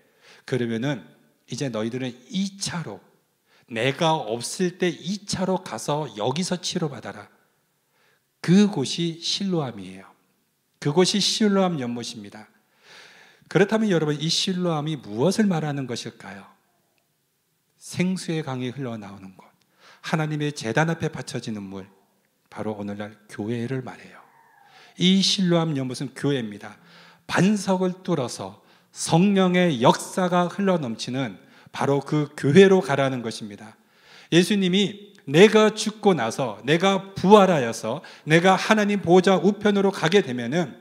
그러면은 0.46 1.06
이제 1.50 1.70
너희들은 1.70 2.28
2차로 2.30 3.00
내가 3.68 4.14
없을 4.14 4.78
때 4.78 4.96
2차로 4.96 5.64
가서 5.64 6.16
여기서 6.18 6.62
치료받아라. 6.62 7.30
그곳이 8.42 9.20
실로암이에요. 9.22 10.06
그곳이 10.80 11.20
실로암 11.20 11.80
연못입니다. 11.80 12.50
그렇다면 13.48 13.90
여러분 13.90 14.20
이 14.20 14.28
실로암이 14.28 14.98
무엇을 14.98 15.46
말하는 15.46 15.88
것일까요? 15.88 16.46
생수의 17.78 18.44
강이 18.44 18.70
흘러나오는 18.70 19.36
곳. 19.38 19.46
하나님의 20.02 20.54
재단 20.54 20.90
앞에 20.90 21.10
바쳐지는 21.10 21.62
물. 21.64 21.88
바로 22.50 22.74
오늘날 22.74 23.18
교회를 23.30 23.82
말해요. 23.82 24.20
이 24.98 25.22
실로암 25.22 25.78
연못은 25.78 26.14
교회입니다. 26.14 26.78
반석을 27.28 28.04
뚫어서 28.04 28.63
성령의 28.94 29.82
역사가 29.82 30.48
흘러넘치는 30.48 31.38
바로 31.72 32.00
그 32.00 32.30
교회로 32.38 32.82
가라는 32.82 33.22
것입니다. 33.22 33.76
예수님이 34.32 35.14
내가 35.26 35.72
죽고 35.72 36.14
나서 36.14 36.60
내가 36.64 37.14
부활하여서 37.16 38.02
내가 38.24 38.56
하나님 38.56 39.02
보좌 39.02 39.36
우편으로 39.36 39.92
가게 39.92 40.22
되면은 40.22 40.76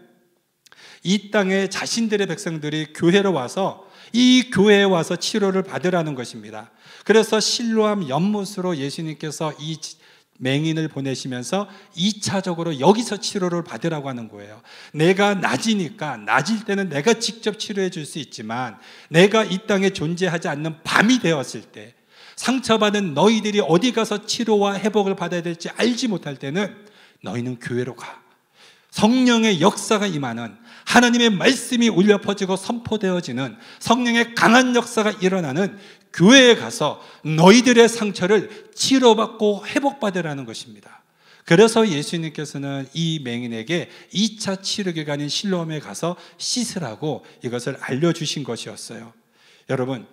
이 1.03 1.31
땅에 1.31 1.69
자신들의 1.69 2.27
백성들이 2.29 2.93
교회로 2.93 3.33
와서 3.33 3.89
이 4.13 4.51
교회에 4.53 4.85
와서 4.85 5.17
치료를 5.17 5.63
받으라는 5.63 6.15
것입니다. 6.15 6.71
그래서 7.05 7.41
실로암 7.41 8.09
연못으로 8.09 8.77
예수님께서 8.77 9.55
이 9.59 9.79
맹인을 10.43 10.89
보내시면서 10.89 11.69
2차적으로 11.97 12.81
여기서 12.81 13.19
치료를 13.19 13.63
받으라고 13.63 14.09
하는 14.09 14.29
거예요. 14.29 14.61
내가 14.93 15.35
낮이니까 15.35 16.17
낮일 16.17 16.65
때는 16.65 16.89
내가 16.89 17.15
직접 17.15 17.59
치료해 17.59 17.91
줄 17.91 18.03
수 18.03 18.19
있지만 18.19 18.77
내가 19.09 19.45
이 19.45 19.67
땅에 19.69 19.91
존재하지 19.91 20.49
않는 20.49 20.83
밤이 20.83 21.21
되었을 21.21 21.63
때 21.63 21.95
상처받은 22.35 23.15
너희들이 23.15 23.61
어디 23.61 23.93
가서 23.93 24.27
치료와 24.27 24.79
회복을 24.79 25.15
받아야 25.15 25.43
될지 25.43 25.69
알지 25.77 26.09
못할 26.09 26.37
때는 26.37 26.75
너희는 27.23 27.61
교회로 27.61 27.95
가. 27.95 28.21
성령의 28.91 29.61
역사가 29.61 30.09
임하는 30.09 30.57
하나님의 30.85 31.31
말씀이 31.31 31.89
울려 31.89 32.19
퍼지고 32.21 32.57
선포되어지는 32.57 33.57
성령의 33.79 34.35
강한 34.35 34.75
역사가 34.75 35.13
일어나는 35.13 35.79
교회에 36.13 36.57
가서 36.57 37.03
너희들의 37.25 37.89
상처를 37.89 38.71
치료받고 38.75 39.67
회복받으라는 39.67 40.45
것입니다. 40.45 41.03
그래서 41.45 41.89
예수님께서는 41.89 42.89
이 42.93 43.21
맹인에게 43.25 43.91
2차 44.15 44.63
치료 44.63 44.93
기간인 44.93 45.29
실로암에 45.29 45.81
가서 45.81 46.17
씻으라고 46.39 47.25
이것을 47.43 47.77
알려주신 47.81 48.45
것이었어요. 48.45 49.13
여러분, 49.69 50.07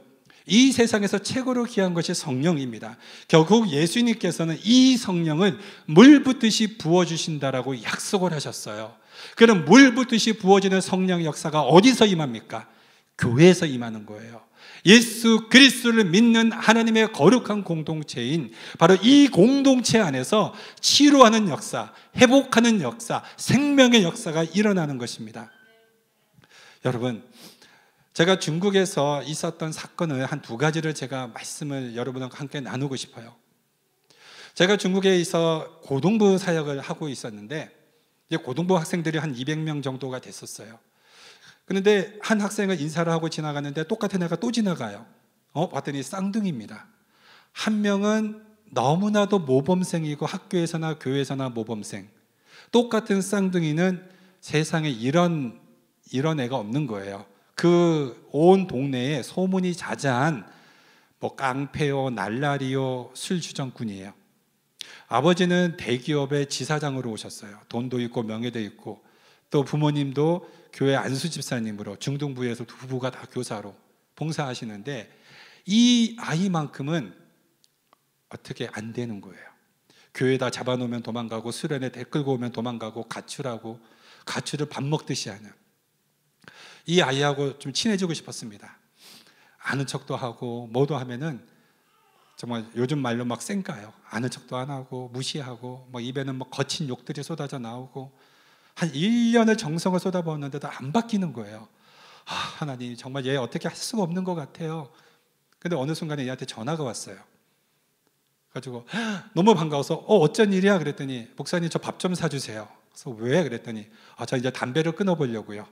이 0.45 0.71
세상에서 0.71 1.19
최고로 1.19 1.65
귀한 1.65 1.93
것이 1.93 2.13
성령입니다. 2.15 2.97
결국 3.27 3.69
예수님께서는 3.69 4.57
이 4.63 4.97
성령을 4.97 5.59
물 5.85 6.23
붓듯이 6.23 6.77
부어주신다라고 6.77 7.83
약속을 7.83 8.33
하셨어요. 8.33 8.95
그럼 9.35 9.65
물 9.65 9.93
붓듯이 9.93 10.33
부어지는 10.33 10.81
성령 10.81 11.23
역사가 11.23 11.61
어디서 11.61 12.07
임합니까? 12.07 12.67
교회에서 13.17 13.67
임하는 13.67 14.05
거예요. 14.05 14.41
예수 14.85 15.47
그리스도를 15.49 16.05
믿는 16.05 16.51
하나님의 16.51 17.11
거룩한 17.13 17.63
공동체인 17.63 18.51
바로 18.77 18.95
이 19.01 19.27
공동체 19.27 19.99
안에서 19.99 20.53
치료하는 20.79 21.49
역사, 21.49 21.93
회복하는 22.15 22.81
역사, 22.81 23.23
생명의 23.37 24.03
역사가 24.03 24.43
일어나는 24.43 24.97
것입니다. 24.97 25.51
여러분, 26.85 27.23
제가 28.13 28.39
중국에서 28.39 29.23
있었던 29.23 29.71
사건을 29.71 30.25
한 30.25 30.41
두 30.41 30.57
가지를 30.57 30.93
제가 30.93 31.27
말씀을 31.27 31.95
여러분과 31.95 32.29
함께 32.33 32.59
나누고 32.59 32.95
싶어요. 32.95 33.35
제가 34.55 34.77
중국에 34.77 35.17
있어 35.19 35.79
고등부 35.83 36.37
사역을 36.37 36.81
하고 36.81 37.07
있었는데 37.07 37.71
고등부 38.43 38.77
학생들이 38.77 39.17
한 39.17 39.33
200명 39.33 39.81
정도가 39.83 40.19
됐었어요. 40.19 40.79
그런데 41.69 42.17
한 42.21 42.41
학생을 42.41 42.81
인사를 42.81 43.11
하고 43.11 43.29
지나가는데 43.29 43.83
똑같은 43.87 44.23
애가 44.23 44.37
또 44.37 44.51
지나가요. 44.51 45.05
어, 45.53 45.69
봤더니 45.69 46.01
쌍둥이입니다. 46.01 46.87
한 47.53 47.81
명은 47.81 48.43
너무나도 48.71 49.39
모범생이고 49.39 50.25
학교에서나 50.25 50.97
교회에서나 50.97 51.49
모범생. 51.49 52.09
똑같은 52.71 53.21
쌍둥이는 53.21 54.03
세상에 54.41 54.89
이런 54.89 55.59
이런 56.11 56.39
애가 56.39 56.57
없는 56.57 56.87
거예요. 56.87 57.25
그 57.53 58.19
온 58.31 58.65
동네에 58.65 59.21
소문이 59.21 59.75
자자한 59.75 60.45
뭐 61.19 61.35
깡패요, 61.35 62.09
날라리요, 62.09 63.11
술주정꾼이에요. 63.13 64.13
아버지는 65.07 65.75
대기업의 65.77 66.47
지사장으로 66.47 67.11
오셨어요. 67.11 67.59
돈도 67.69 67.99
있고 68.01 68.23
명예도 68.23 68.59
있고 68.59 69.03
또 69.51 69.63
부모님도 69.63 70.49
교회 70.73 70.95
안수 70.95 71.29
집사님으로 71.29 71.97
중등부에서 71.97 72.65
두 72.65 72.77
부부가 72.77 73.11
다 73.11 73.25
교사로 73.31 73.75
봉사하시는데 74.15 75.11
이 75.65 76.15
아이만큼은 76.19 77.13
어떻게 78.29 78.69
안 78.71 78.93
되는 78.93 79.21
거예요. 79.21 79.49
교회다 80.13 80.49
잡아놓으면 80.49 81.03
도망가고 81.03 81.51
수련회 81.51 81.89
대 81.89 82.03
끌고 82.03 82.33
오면 82.33 82.51
도망가고 82.51 83.03
가출하고 83.03 83.79
가출을 84.25 84.67
밥 84.67 84.83
먹듯이 84.83 85.29
하는 85.29 85.51
이 86.85 87.01
아이하고 87.01 87.59
좀 87.59 87.71
친해지고 87.71 88.13
싶었습니다. 88.13 88.77
아는 89.59 89.85
척도 89.85 90.15
하고 90.15 90.67
뭐도 90.71 90.97
하면은 90.97 91.45
정말 92.35 92.65
요즘 92.75 92.99
말로 92.99 93.25
막 93.25 93.41
쌩까요. 93.41 93.93
아는 94.09 94.29
척도 94.29 94.55
안 94.57 94.69
하고 94.69 95.09
무시하고 95.09 95.87
뭐 95.91 96.01
입에는 96.01 96.35
뭐 96.35 96.49
거친 96.49 96.87
욕들이 96.87 97.21
쏟아져 97.21 97.59
나오고 97.59 98.17
한 98.79 98.91
1년을 98.93 99.57
정성을 99.57 99.99
쏟아부었는데도 99.99 100.67
안 100.69 100.91
바뀌는 100.93 101.33
거예요. 101.33 101.67
아, 102.25 102.33
하나님 102.33 102.95
정말 102.95 103.25
얘 103.25 103.35
어떻게 103.35 103.67
할 103.67 103.75
수가 103.75 104.03
없는 104.03 104.23
것 104.23 104.35
같아요. 104.35 104.89
근데 105.59 105.75
어느 105.75 105.93
순간에 105.93 106.23
얘한테 106.23 106.45
전화가 106.45 106.83
왔어요. 106.83 107.17
가지고 108.53 108.85
너무 109.33 109.53
반가워서 109.53 109.95
어 109.95 110.17
어쩐 110.19 110.53
일이야 110.53 110.79
그랬더니 110.79 111.27
목사님 111.35 111.69
저 111.69 111.79
밥 111.79 111.99
좀 111.99 112.15
사주세요. 112.15 112.67
그래서 112.91 113.09
왜 113.11 113.43
그랬더니 113.43 113.87
아 114.15 114.25
저 114.25 114.37
이제 114.37 114.49
담배를 114.49 114.93
끊어보려고요. 114.93 115.67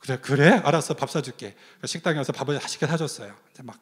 그래 0.00 0.18
그래 0.20 0.48
알았어 0.64 0.94
밥 0.94 1.10
사줄게. 1.10 1.56
식당에 1.84 2.18
와서 2.18 2.32
밥을 2.32 2.54
맛있게 2.56 2.86
사줬어요. 2.86 3.34
이제 3.52 3.62
막 3.62 3.78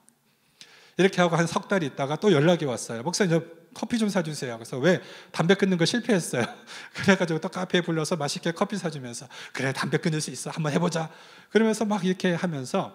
이렇게 0.98 1.20
하고 1.22 1.36
한 1.36 1.46
석 1.46 1.68
달 1.68 1.82
있다가 1.82 2.16
또 2.16 2.32
연락이 2.32 2.64
왔어요. 2.64 3.02
목사님 3.02 3.30
저 3.40 3.44
커피 3.74 3.98
좀 3.98 4.08
사주세요. 4.08 4.56
그래서 4.56 4.78
왜 4.78 5.00
담배 5.30 5.54
끊는 5.54 5.78
거 5.78 5.84
실패했어요. 5.84 6.42
그래가지고 6.94 7.40
또 7.40 7.48
카페에 7.48 7.80
불러서 7.82 8.16
맛있게 8.16 8.52
커피 8.52 8.76
사주면서 8.76 9.26
그래 9.52 9.72
담배 9.72 9.98
끊을 9.98 10.20
수 10.20 10.30
있어 10.30 10.50
한번 10.50 10.72
해보자. 10.72 11.10
그러면서 11.50 11.84
막 11.84 12.04
이렇게 12.04 12.34
하면서 12.34 12.94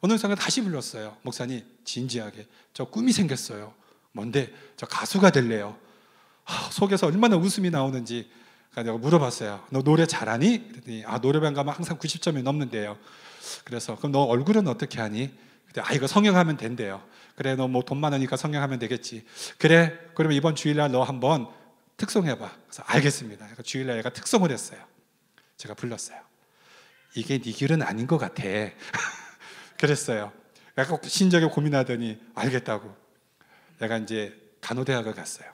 어느 0.00 0.18
순간 0.18 0.36
다시 0.36 0.62
불렀어요. 0.62 1.16
목사님 1.22 1.64
진지하게 1.84 2.46
저 2.74 2.84
꿈이 2.84 3.12
생겼어요. 3.12 3.72
뭔데 4.12 4.52
저 4.76 4.84
가수가 4.86 5.30
될래요. 5.30 5.76
아, 6.44 6.68
속에서 6.72 7.06
얼마나 7.06 7.36
웃음이 7.36 7.70
나오는지 7.70 8.30
내가 8.74 8.92
물어봤어요. 8.92 9.64
너 9.70 9.82
노래 9.82 10.06
잘하니? 10.06 10.68
그랬더니 10.68 11.04
아 11.06 11.20
노래방 11.20 11.54
가면 11.54 11.72
항상 11.74 11.98
90점이 11.98 12.42
넘는데요. 12.42 12.98
그래서 13.64 13.96
그럼 13.96 14.12
너 14.12 14.22
얼굴은 14.24 14.66
어떻게 14.66 15.00
하니? 15.00 15.30
아 15.78 15.94
이거 15.94 16.06
성형하면 16.06 16.56
된대요. 16.58 17.00
그래 17.42 17.56
너 17.56 17.66
뭐 17.66 17.82
돈 17.82 17.98
많으니까 17.98 18.36
성형하면 18.36 18.78
되겠지. 18.78 19.24
그래 19.58 19.98
그러면 20.14 20.36
이번 20.36 20.54
주일날 20.54 20.92
너 20.92 21.02
한번 21.02 21.48
특송해봐. 21.96 22.52
그래서 22.66 22.82
알겠습니다. 22.86 23.48
주일날 23.64 23.98
얘가 23.98 24.10
특송을 24.10 24.52
했어요. 24.52 24.80
제가 25.56 25.74
불렀어요. 25.74 26.20
이게 27.16 27.38
네 27.38 27.50
길은 27.50 27.82
아닌 27.82 28.06
것 28.06 28.18
같아. 28.18 28.42
그랬어요. 29.76 30.32
약간 30.78 30.98
신적에 31.02 31.46
고민하더니 31.46 32.20
알겠다고. 32.36 32.94
내가 33.80 33.98
이제 33.98 34.38
간호대학을 34.60 35.12
갔어요. 35.14 35.50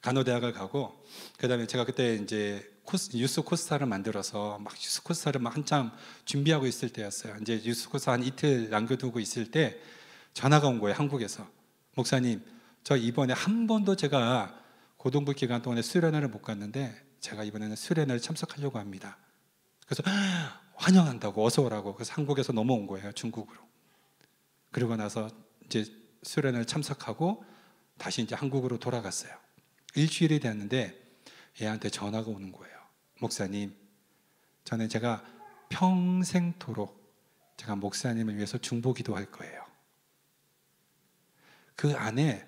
간호대학을 0.00 0.54
가고 0.54 1.04
그다음에 1.36 1.66
제가 1.66 1.84
그때 1.84 2.14
이제 2.14 2.66
코스, 2.84 3.14
유스 3.14 3.42
코스타를 3.42 3.86
만들어서 3.86 4.58
막 4.58 4.74
유스 4.74 5.02
코스타를 5.02 5.42
막 5.42 5.54
한참 5.54 5.92
준비하고 6.24 6.66
있을 6.66 6.88
때였어요. 6.88 7.36
이제 7.42 7.60
유스 7.62 7.90
코스타 7.90 8.12
한 8.12 8.22
이틀 8.24 8.70
남겨두고 8.70 9.20
있을 9.20 9.50
때 9.50 9.78
전화가 10.32 10.68
온 10.68 10.78
거예요. 10.78 10.96
한국에서 10.96 11.48
목사님 11.94 12.42
저 12.82 12.96
이번에 12.96 13.32
한 13.32 13.66
번도 13.66 13.96
제가 13.96 14.58
고등부 14.96 15.32
기간 15.32 15.62
동안에 15.62 15.82
수련회를 15.82 16.28
못 16.28 16.42
갔는데 16.42 16.94
제가 17.20 17.44
이번에는 17.44 17.76
수련회를 17.76 18.20
참석하려고 18.20 18.78
합니다. 18.78 19.18
그래서 19.86 20.02
환영한다고 20.76 21.44
어서 21.44 21.62
오라고 21.62 21.94
그래서 21.94 22.14
한국에서 22.14 22.52
넘어온 22.52 22.86
거예요 22.86 23.12
중국으로. 23.12 23.60
그러고 24.70 24.96
나서 24.96 25.28
이제 25.64 25.84
수련을 26.22 26.64
참석하고 26.64 27.44
다시 27.98 28.22
이제 28.22 28.34
한국으로 28.34 28.78
돌아갔어요. 28.78 29.32
일주일이 29.94 30.40
됐는데 30.40 30.98
얘한테 31.60 31.90
전화가 31.90 32.30
오는 32.30 32.52
거예요. 32.52 32.76
목사님, 33.20 33.74
저는 34.64 34.88
제가 34.88 35.22
평생토록 35.68 37.00
제가 37.56 37.76
목사님을 37.76 38.36
위해서 38.36 38.56
중보 38.58 38.94
기도 38.94 39.14
할 39.14 39.26
거예요. 39.30 39.59
그 41.80 41.94
안에 41.96 42.44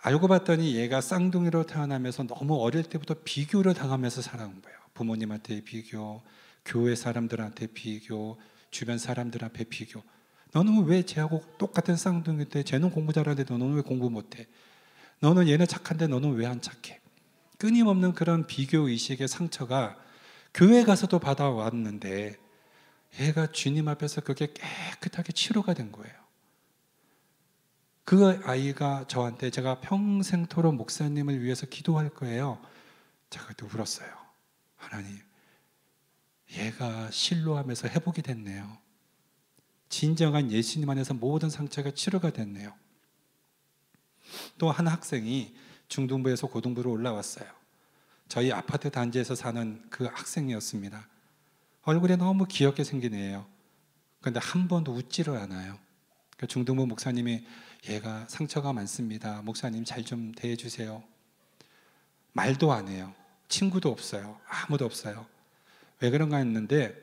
알고 0.00 0.28
봤더니 0.28 0.76
얘가 0.76 1.00
쌍둥이로 1.00 1.66
태어나면서 1.66 2.22
너무 2.28 2.54
어릴 2.62 2.84
때부터 2.84 3.16
비교를 3.24 3.74
당하면서 3.74 4.22
살아온 4.22 4.62
거예요. 4.62 4.78
부모님한테 4.94 5.62
비교, 5.62 6.22
교회 6.64 6.94
사람들한테 6.94 7.66
비교, 7.66 8.40
주변 8.70 8.96
사람들 8.96 9.44
앞에 9.44 9.64
비교. 9.64 10.04
너는 10.52 10.84
왜 10.84 11.02
쟤하고 11.02 11.42
똑같은 11.58 11.96
쌍둥이인데 11.96 12.62
쟤는 12.62 12.90
공부 12.90 13.12
잘하는데 13.12 13.52
너는 13.52 13.74
왜 13.74 13.82
공부 13.82 14.08
못해? 14.08 14.46
너는 15.18 15.48
얘는 15.48 15.66
착한데 15.66 16.06
너는 16.06 16.34
왜 16.34 16.46
안 16.46 16.60
착해? 16.60 17.00
끊임없는 17.58 18.12
그런 18.12 18.46
비교 18.46 18.88
의식의 18.88 19.26
상처가 19.26 19.96
교회 20.54 20.84
가서도 20.84 21.18
받아왔는데 21.18 22.36
얘가 23.18 23.48
주님 23.50 23.88
앞에서 23.88 24.20
그게 24.20 24.46
깨끗하게 24.54 25.32
치료가 25.32 25.74
된 25.74 25.90
거예요. 25.90 26.19
그 28.10 28.40
아이가 28.42 29.04
저한테 29.06 29.50
제가 29.50 29.78
평생토록 29.82 30.74
목사님을 30.74 31.44
위해서 31.44 31.64
기도할 31.66 32.08
거예요. 32.08 32.60
제가 33.30 33.46
그때 33.46 33.64
울었어요. 33.64 34.10
하나님, 34.74 35.16
얘가 36.50 37.08
실로하면서 37.12 37.86
회복이 37.86 38.22
됐네요. 38.22 38.78
진정한 39.88 40.50
예수님 40.50 40.90
안에서 40.90 41.14
모든 41.14 41.50
상처가 41.50 41.92
치료가 41.92 42.30
됐네요. 42.30 42.74
또 44.58 44.72
한 44.72 44.88
학생이 44.88 45.54
중등부에서 45.86 46.48
고등부로 46.48 46.90
올라왔어요. 46.90 47.48
저희 48.26 48.50
아파트 48.50 48.90
단지에서 48.90 49.36
사는 49.36 49.86
그 49.88 50.06
학생이었습니다. 50.06 51.06
얼굴에 51.82 52.16
너무 52.16 52.44
귀엽게 52.46 52.82
생긴 52.82 53.14
애예요. 53.14 53.46
그런데 54.18 54.40
한 54.42 54.66
번도 54.66 54.94
웃지를 54.94 55.36
않아요. 55.36 55.78
그 56.36 56.48
중등부 56.48 56.88
목사님이 56.88 57.46
얘가 57.88 58.26
상처가 58.28 58.72
많습니다. 58.72 59.42
목사님 59.42 59.84
잘 59.84 60.04
좀 60.04 60.32
대해 60.36 60.56
주세요. 60.56 61.02
말도 62.32 62.72
안 62.72 62.88
해요. 62.88 63.14
친구도 63.48 63.90
없어요. 63.90 64.38
아무도 64.46 64.84
없어요. 64.84 65.26
왜 66.00 66.10
그런가 66.10 66.38
했는데 66.38 66.94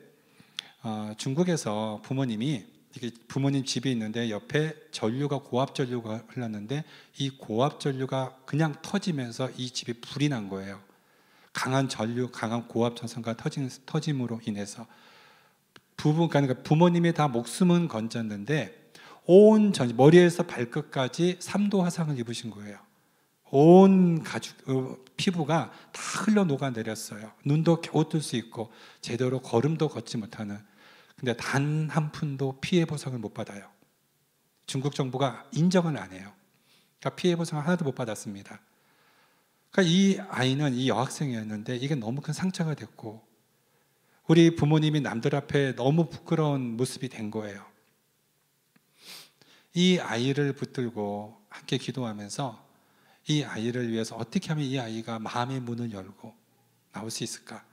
어, 0.82 1.12
중국에서 1.16 2.00
부모님이 2.04 2.64
이게 2.96 3.10
부모님 3.28 3.64
집이 3.64 3.90
있는데 3.92 4.30
옆에 4.30 4.74
전류가 4.90 5.40
고압 5.40 5.74
전류가 5.74 6.24
흘렀는데 6.28 6.84
이 7.18 7.30
고압 7.30 7.80
전류가 7.80 8.38
그냥 8.46 8.74
터지면서 8.82 9.50
이 9.56 9.70
집이 9.70 10.00
불이 10.00 10.28
난 10.28 10.48
거예요. 10.48 10.80
강한 11.52 11.88
전류, 11.88 12.30
강한 12.30 12.66
고압 12.68 12.96
전선과 12.96 13.36
터진 13.36 13.68
터짐으로 13.86 14.40
인해서 14.46 14.86
부부 15.96 16.28
그러니까 16.28 16.62
부모님이 16.62 17.12
다 17.12 17.28
목숨은 17.28 17.88
건졌는데 17.88 18.87
온 19.30 19.74
전, 19.74 19.94
머리에서 19.94 20.44
발끝까지 20.44 21.36
3도 21.38 21.80
화상을 21.80 22.18
입으신 22.18 22.50
거예요. 22.50 22.78
온 23.50 24.22
가죽 24.22 24.56
어, 24.70 24.96
피부가 25.18 25.70
다 25.92 26.02
흘러 26.24 26.44
녹아 26.44 26.70
내렸어요. 26.70 27.32
눈도 27.44 27.82
겨우 27.82 28.08
뜰 28.08 28.22
수 28.22 28.36
있고 28.36 28.72
제대로 29.02 29.40
걸음도 29.40 29.88
걷지 29.88 30.16
못하는 30.16 30.58
근데 31.16 31.36
단 31.36 31.88
한 31.90 32.10
푼도 32.10 32.58
피해 32.62 32.86
보상을 32.86 33.18
못 33.18 33.34
받아요. 33.34 33.68
중국 34.66 34.94
정부가 34.94 35.44
인정을 35.52 35.98
안 35.98 36.12
해요. 36.12 36.32
그러니까 36.98 37.16
피해 37.16 37.36
보상 37.36 37.58
하나도 37.60 37.84
못 37.84 37.94
받았습니다. 37.94 38.60
그러니까 39.70 39.92
이 39.92 40.18
아이는 40.30 40.72
이 40.74 40.88
여학생이었는데 40.88 41.76
이게 41.76 41.94
너무 41.94 42.22
큰 42.22 42.32
상처가 42.32 42.74
됐고 42.74 43.22
우리 44.26 44.54
부모님이 44.56 45.02
남들 45.02 45.34
앞에 45.34 45.74
너무 45.74 46.08
부끄러운 46.08 46.78
모습이 46.78 47.10
된 47.10 47.30
거예요. 47.30 47.62
이 49.74 49.98
아이를 49.98 50.52
붙들고 50.54 51.40
함께 51.48 51.78
기도하면서 51.78 52.66
이 53.28 53.44
아이를 53.44 53.90
위해서 53.90 54.16
어떻게 54.16 54.48
하면 54.48 54.64
이 54.64 54.78
아이가 54.78 55.18
마음의 55.18 55.60
문을 55.60 55.92
열고 55.92 56.34
나올 56.92 57.10
수 57.10 57.24
있을까? 57.24 57.64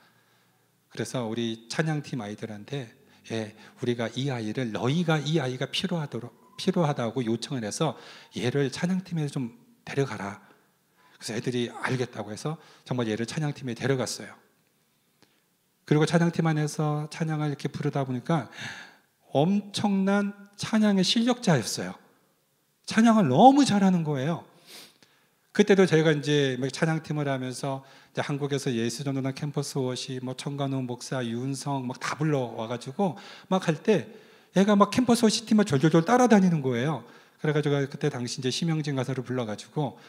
그래서 0.89 1.25
우리 1.25 1.67
찬양팀 1.69 2.21
아이들한테 2.21 2.93
예, 3.31 3.55
우리가 3.81 4.09
이 4.15 4.29
아이를 4.29 4.71
너희가 4.71 5.17
이 5.19 5.39
아이가 5.39 5.65
필요하도록 5.65 6.57
필요하다고 6.57 7.25
요청을 7.25 7.63
해서 7.63 7.97
얘를 8.37 8.71
찬양팀에 8.71 9.27
좀 9.27 9.57
데려가라. 9.83 10.41
그래서 11.13 11.33
애들이 11.33 11.71
알겠다고 11.73 12.31
해서 12.31 12.57
정말 12.83 13.07
얘를 13.07 13.25
찬양팀에 13.25 13.73
데려갔어요. 13.73 14.33
그리고 15.85 16.05
찬양팀 16.05 16.45
안에서 16.45 17.09
찬양을 17.11 17.47
이렇게 17.47 17.67
부르다 17.67 18.03
보니까 18.05 18.49
엄청난 19.31 20.44
찬양의 20.57 21.03
실력자였어요. 21.03 21.93
찬양을 22.85 23.27
너무 23.27 23.65
잘하는 23.65 24.03
거예요. 24.03 24.45
그때도 25.51 25.85
저희가 25.85 26.11
이제 26.11 26.57
찬양팀을 26.71 27.27
하면서 27.27 27.83
이제 28.11 28.21
한국에서 28.21 28.73
예수전도단 28.73 29.31
캠퍼스 29.31 29.77
워십, 29.77 30.19
뭐 30.21 30.35
천관웅 30.35 30.81
목사, 30.81 31.25
윤성 31.25 31.87
막 31.87 31.99
다 31.99 32.15
불러 32.15 32.39
와가지고 32.39 33.17
막 33.47 33.67
할 33.67 33.81
때 33.81 34.07
얘가 34.57 34.75
막 34.75 34.89
캠퍼스 34.91 35.25
워십 35.25 35.45
팀을 35.45 35.65
졸졸졸 35.65 36.05
따라다니는 36.05 36.61
거예요. 36.61 37.03
그래가지고 37.41 37.87
그때 37.89 38.09
당시 38.09 38.39
이제 38.39 38.49
심영진 38.49 38.95
간사를 38.95 39.23
불러가지고 39.23 39.99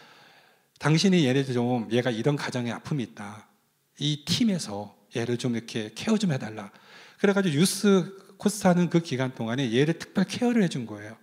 당신이 0.79 1.25
얘를 1.27 1.45
좀 1.45 1.89
얘가 1.91 2.11
이런 2.11 2.37
가정의 2.37 2.73
아픔이 2.73 3.03
있다. 3.03 3.47
이 3.99 4.25
팀에서 4.25 4.95
얘를 5.17 5.37
좀 5.39 5.57
이렇게 5.57 5.93
care 5.95 6.17
좀 6.19 6.33
해달라. 6.33 6.71
그래가지고 7.19 7.55
유스 7.55 8.26
코스타 8.39 8.67
하는 8.66 8.91
그 8.91 9.01
기간 9.01 9.34
동안에 9.34 9.72
얘를 9.72 9.99
특별 9.99 10.24
care를 10.25 10.62
해준 10.62 10.87
거예요. 10.87 11.16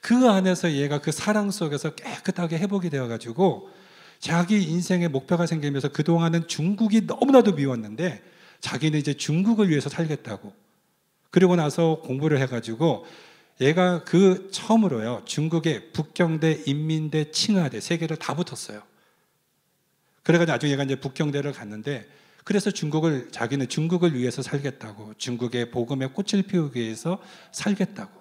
그 0.00 0.28
안에서 0.28 0.72
얘가 0.72 1.00
그 1.00 1.12
사랑 1.12 1.50
속에서 1.50 1.94
깨끗하게 1.94 2.58
회복이 2.58 2.90
되어가지고 2.90 3.70
자기 4.18 4.62
인생의 4.62 5.08
목표가 5.08 5.46
생기면서 5.46 5.88
그동안은 5.88 6.46
중국이 6.46 7.02
너무나도 7.02 7.52
미웠는데 7.52 8.22
자기는 8.60 8.98
이제 8.98 9.14
중국을 9.14 9.70
위해서 9.70 9.88
살겠다고. 9.88 10.52
그리고 11.30 11.56
나서 11.56 12.00
공부를 12.02 12.38
해가지고 12.40 13.06
얘가 13.60 14.04
그 14.04 14.48
처음으로요 14.50 15.22
중국의 15.24 15.92
북경대, 15.92 16.64
인민대, 16.66 17.30
칭하대 17.30 17.80
세 17.80 17.96
개를 17.98 18.16
다 18.16 18.34
붙었어요. 18.34 18.82
그래가지고 20.22 20.52
나중에 20.52 20.72
얘가 20.72 20.82
이제 20.84 20.96
북경대를 20.96 21.52
갔는데 21.52 22.06
그래서 22.44 22.70
중국을 22.70 23.30
자기는 23.30 23.68
중국을 23.68 24.14
위해서 24.14 24.42
살겠다고 24.42 25.14
중국의 25.18 25.70
복음의 25.70 26.12
꽃을 26.12 26.42
피우기 26.44 26.80
위해서 26.80 27.20
살겠다고 27.52 28.20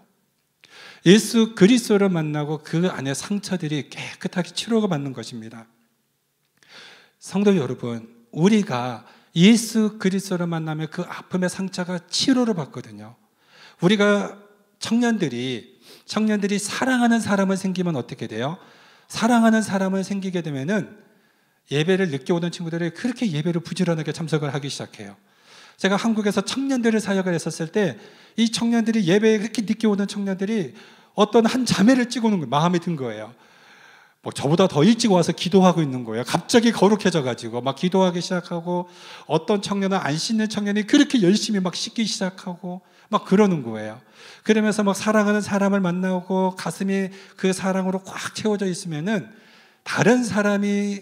예수 1.05 1.55
그리스도를 1.55 2.09
만나고 2.09 2.59
그 2.63 2.87
안에 2.87 3.13
상처들이 3.13 3.89
깨끗하게 3.89 4.51
치료가 4.51 4.87
받는 4.87 5.13
것입니다. 5.13 5.67
성도 7.19 7.55
여러분, 7.57 8.13
우리가 8.31 9.05
예수 9.35 9.97
그리스도를 9.99 10.47
만나면 10.47 10.87
그 10.89 11.01
아픔의 11.03 11.49
상처가 11.49 11.99
치료를 12.07 12.53
받거든요. 12.53 13.15
우리가 13.81 14.37
청년들이 14.79 15.79
청년들이 16.05 16.59
사랑하는 16.59 17.19
사람을 17.19 17.57
생기면 17.57 17.95
어떻게 17.95 18.27
돼요? 18.27 18.57
사랑하는 19.07 19.61
사람을 19.61 20.03
생기게 20.03 20.41
되면은 20.41 20.97
예배를 21.71 22.09
늦게 22.09 22.33
오던 22.33 22.51
친구들이 22.51 22.91
그렇게 22.91 23.31
예배를 23.31 23.61
부지런하게 23.61 24.11
참석을 24.11 24.53
하기 24.53 24.69
시작해요. 24.69 25.15
제가 25.77 25.95
한국에서 25.95 26.41
청년들을 26.41 26.99
사역을 26.99 27.33
했었을 27.33 27.67
때 27.67 27.97
이 28.39 28.49
청년들이 28.49 29.05
예배에 29.05 29.39
그렇게 29.39 29.61
늦게 29.63 29.85
오는 29.85 30.07
청년들이 30.07 30.73
어떤 31.13 31.45
한 31.45 31.65
자매를 31.65 32.09
찍어놓은 32.09 32.39
거예요. 32.39 32.49
마음에 32.49 32.79
든 32.79 32.95
거예요. 32.95 33.33
뭐 34.21 34.31
저보다 34.31 34.67
더 34.67 34.83
일찍 34.83 35.11
와서 35.11 35.33
기도하고 35.33 35.81
있는 35.81 36.05
거예요. 36.05 36.23
갑자기 36.25 36.71
거룩해져 36.71 37.21
가지고 37.21 37.61
막 37.61 37.75
기도하기 37.75 38.21
시작하고 38.21 38.87
어떤 39.27 39.61
청년은 39.61 39.97
안 39.97 40.17
씻는 40.17 40.47
청년이 40.47 40.87
그렇게 40.87 41.21
열심히 41.21 41.59
막 41.59 41.75
씻기 41.75 42.05
시작하고 42.05 42.81
막 43.09 43.25
그러는 43.25 43.63
거예요. 43.63 43.99
그러면서 44.43 44.83
막 44.83 44.95
사랑하는 44.95 45.41
사람을 45.41 45.81
만나고 45.81 46.55
가슴이 46.55 47.09
그 47.35 47.51
사랑으로 47.51 48.03
꽉 48.03 48.35
채워져 48.35 48.67
있으면은 48.67 49.29
다른 49.83 50.23
사람이 50.23 51.01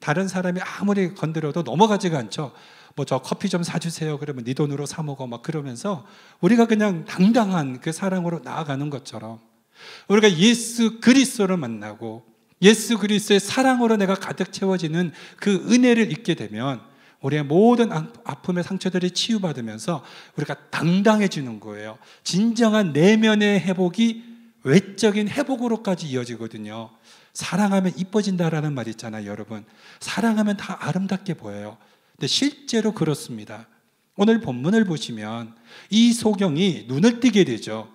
다른 0.00 0.28
사람이 0.28 0.60
아무리 0.60 1.14
건드려도 1.14 1.62
넘어가지가 1.62 2.18
않죠. 2.18 2.52
뭐 2.98 3.04
저 3.06 3.18
커피 3.18 3.48
좀 3.48 3.62
사주세요. 3.62 4.18
그러면 4.18 4.44
네 4.44 4.54
돈으로 4.54 4.84
사 4.84 5.02
먹어. 5.02 5.26
막 5.26 5.42
그러면서 5.42 6.04
우리가 6.40 6.66
그냥 6.66 7.04
당당한 7.04 7.80
그 7.80 7.92
사랑으로 7.92 8.40
나아가는 8.40 8.90
것처럼 8.90 9.38
우리가 10.08 10.36
예수 10.38 11.00
그리스도를 11.00 11.56
만나고 11.56 12.24
예수 12.60 12.98
그리스도의 12.98 13.38
사랑으로 13.38 13.96
내가 13.96 14.14
가득 14.14 14.52
채워지는 14.52 15.12
그 15.36 15.64
은혜를 15.70 16.10
잊게 16.10 16.34
되면 16.34 16.80
우리의 17.20 17.44
모든 17.44 17.92
아픔의 17.92 18.64
상처들이 18.64 19.12
치유받으면서 19.12 20.04
우리가 20.36 20.56
당당해지는 20.70 21.60
거예요. 21.60 21.98
진정한 22.24 22.92
내면의 22.92 23.60
회복이 23.60 24.24
외적인 24.64 25.28
회복으로까지 25.28 26.08
이어지거든요. 26.08 26.90
사랑하면 27.38 27.92
이뻐진다라는 27.96 28.74
말 28.74 28.88
있잖아요, 28.88 29.30
여러분. 29.30 29.64
사랑하면 30.00 30.56
다 30.56 30.76
아름답게 30.80 31.34
보여요. 31.34 31.78
근데 32.16 32.26
실제로 32.26 32.90
그렇습니다. 32.90 33.68
오늘 34.16 34.40
본문을 34.40 34.84
보시면 34.86 35.54
이 35.88 36.12
소경이 36.12 36.86
눈을 36.88 37.20
뜨게 37.20 37.44
되죠. 37.44 37.88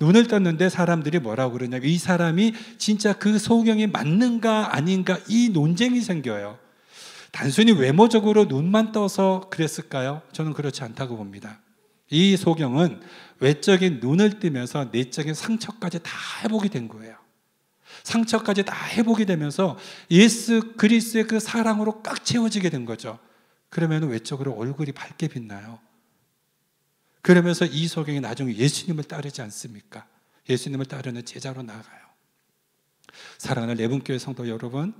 눈을 0.00 0.26
떴는데 0.26 0.68
사람들이 0.68 1.20
뭐라고 1.20 1.52
그러냐면 1.52 1.88
이 1.88 1.96
사람이 1.96 2.54
진짜 2.78 3.12
그 3.12 3.38
소경이 3.38 3.86
맞는가 3.86 4.74
아닌가 4.74 5.16
이 5.28 5.50
논쟁이 5.50 6.00
생겨요. 6.00 6.58
단순히 7.30 7.70
외모적으로 7.70 8.46
눈만 8.46 8.90
떠서 8.90 9.46
그랬을까요? 9.48 10.22
저는 10.32 10.54
그렇지 10.54 10.82
않다고 10.82 11.16
봅니다. 11.16 11.60
이 12.10 12.36
소경은 12.36 13.00
외적인 13.38 14.00
눈을 14.00 14.40
뜨면서 14.40 14.88
내적인 14.90 15.34
상처까지 15.34 16.00
다 16.02 16.10
회복이 16.42 16.68
된 16.68 16.88
거예요. 16.88 17.17
상처까지 18.04 18.64
다 18.64 18.74
회복이 18.88 19.26
되면서 19.26 19.78
예수 20.10 20.74
그리스의 20.76 21.26
그 21.26 21.40
사랑으로 21.40 22.02
꽉 22.02 22.24
채워지게 22.24 22.70
된 22.70 22.84
거죠. 22.84 23.18
그러면 23.70 24.08
외적으로 24.08 24.52
얼굴이 24.52 24.92
밝게 24.92 25.28
빛나요. 25.28 25.78
그러면서 27.22 27.66
이 27.66 27.86
소경이 27.88 28.20
나중에 28.20 28.54
예수님을 28.54 29.04
따르지 29.04 29.42
않습니까? 29.42 30.06
예수님을 30.48 30.86
따르는 30.86 31.24
제자로 31.24 31.62
나아가요. 31.62 32.00
사랑하는 33.38 33.74
레분교회 33.74 34.18
성도 34.18 34.48
여러분, 34.48 34.94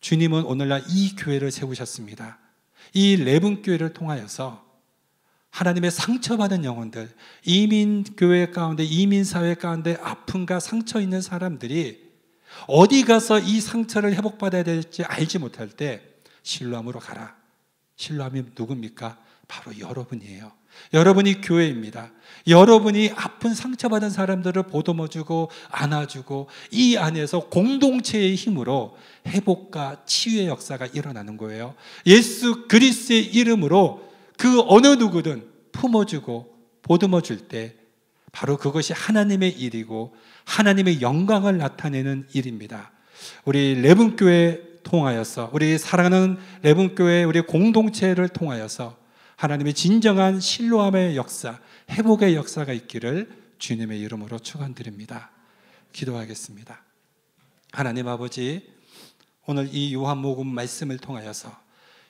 주님은 0.00 0.44
오늘날 0.44 0.84
이 0.88 1.16
교회를 1.16 1.50
세우셨습니다. 1.50 2.38
이 2.92 3.16
레분교회를 3.16 3.92
통하여서 3.92 4.66
하나님의 5.50 5.90
상처받은 5.90 6.64
영혼들, 6.64 7.10
이민교회 7.44 8.50
가운데, 8.50 8.84
이민사회 8.84 9.54
가운데 9.54 9.96
아픔과 10.02 10.60
상처 10.60 11.00
있는 11.00 11.20
사람들이 11.20 12.07
어디 12.66 13.04
가서 13.04 13.38
이 13.38 13.60
상처를 13.60 14.14
회복받아야 14.14 14.62
될지 14.62 15.04
알지 15.04 15.38
못할 15.38 15.68
때 15.68 16.02
신뢰함으로 16.42 17.00
가라. 17.00 17.36
신뢰함이 17.96 18.44
누굽니까? 18.56 19.18
바로 19.48 19.78
여러분이에요. 19.78 20.52
여러분이 20.92 21.40
교회입니다. 21.40 22.12
여러분이 22.46 23.12
아픈 23.16 23.54
상처받은 23.54 24.10
사람들을 24.10 24.62
보듬어주고 24.64 25.50
안아주고 25.70 26.48
이 26.70 26.96
안에서 26.96 27.48
공동체의 27.48 28.34
힘으로 28.34 28.96
회복과 29.26 30.04
치유의 30.04 30.46
역사가 30.46 30.86
일어나는 30.86 31.36
거예요. 31.36 31.74
예수 32.06 32.68
그리스의 32.68 33.24
이름으로 33.24 34.08
그 34.36 34.62
어느 34.68 34.86
누구든 34.86 35.48
품어주고 35.72 36.56
보듬어줄 36.82 37.48
때 37.48 37.74
바로 38.32 38.56
그것이 38.56 38.92
하나님의 38.92 39.50
일이고 39.50 40.14
하나님의 40.48 41.02
영광을 41.02 41.58
나타내는 41.58 42.26
일입니다. 42.32 42.90
우리 43.44 43.74
레분교회 43.74 44.80
통하여서 44.82 45.50
우리 45.52 45.76
사랑하는 45.76 46.38
레분교회 46.62 47.24
우리 47.24 47.42
공동체를 47.42 48.30
통하여서 48.30 48.96
하나님의 49.36 49.74
진정한 49.74 50.40
신로함의 50.40 51.16
역사, 51.16 51.60
회복의 51.90 52.34
역사가 52.34 52.72
있기를 52.72 53.28
주님의 53.58 54.00
이름으로 54.00 54.38
축원드립니다. 54.38 55.30
기도하겠습니다. 55.92 56.82
하나님 57.70 58.08
아버지, 58.08 58.72
오늘 59.46 59.68
이 59.70 59.92
요한복음 59.92 60.46
말씀을 60.46 60.96
통하여서 60.96 61.54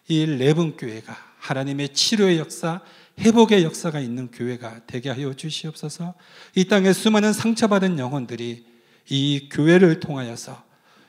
이 0.06 0.24
레븐 0.24 0.76
교회가 0.76 1.14
하나님의 1.38 1.92
치료의 1.92 2.38
역사, 2.38 2.80
회복의 3.18 3.64
역사가 3.64 4.00
있는 4.00 4.30
교회가 4.30 4.80
되게 4.86 5.10
하여 5.10 5.34
주시옵소서. 5.34 6.14
이 6.54 6.64
땅에 6.66 6.92
수많은 6.92 7.32
상처받은 7.32 7.98
영혼들이 7.98 8.64
이 9.10 9.48
교회를 9.50 10.00
통하여서 10.00 10.62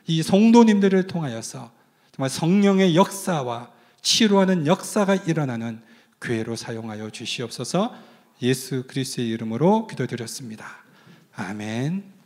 이 0.06 0.22
성도님들을 0.22 1.06
통하여서 1.06 1.70
정말 2.14 2.30
성령의 2.30 2.96
역사와 2.96 3.70
치료하는 4.02 4.66
역사가 4.66 5.14
일어나는 5.14 5.82
교회로 6.20 6.56
사용하여 6.56 7.10
주시옵소서. 7.10 7.94
예수 8.42 8.84
그리스도의 8.86 9.28
이름으로 9.28 9.86
기도드렸습니다. 9.86 10.66
아멘. 11.34 12.19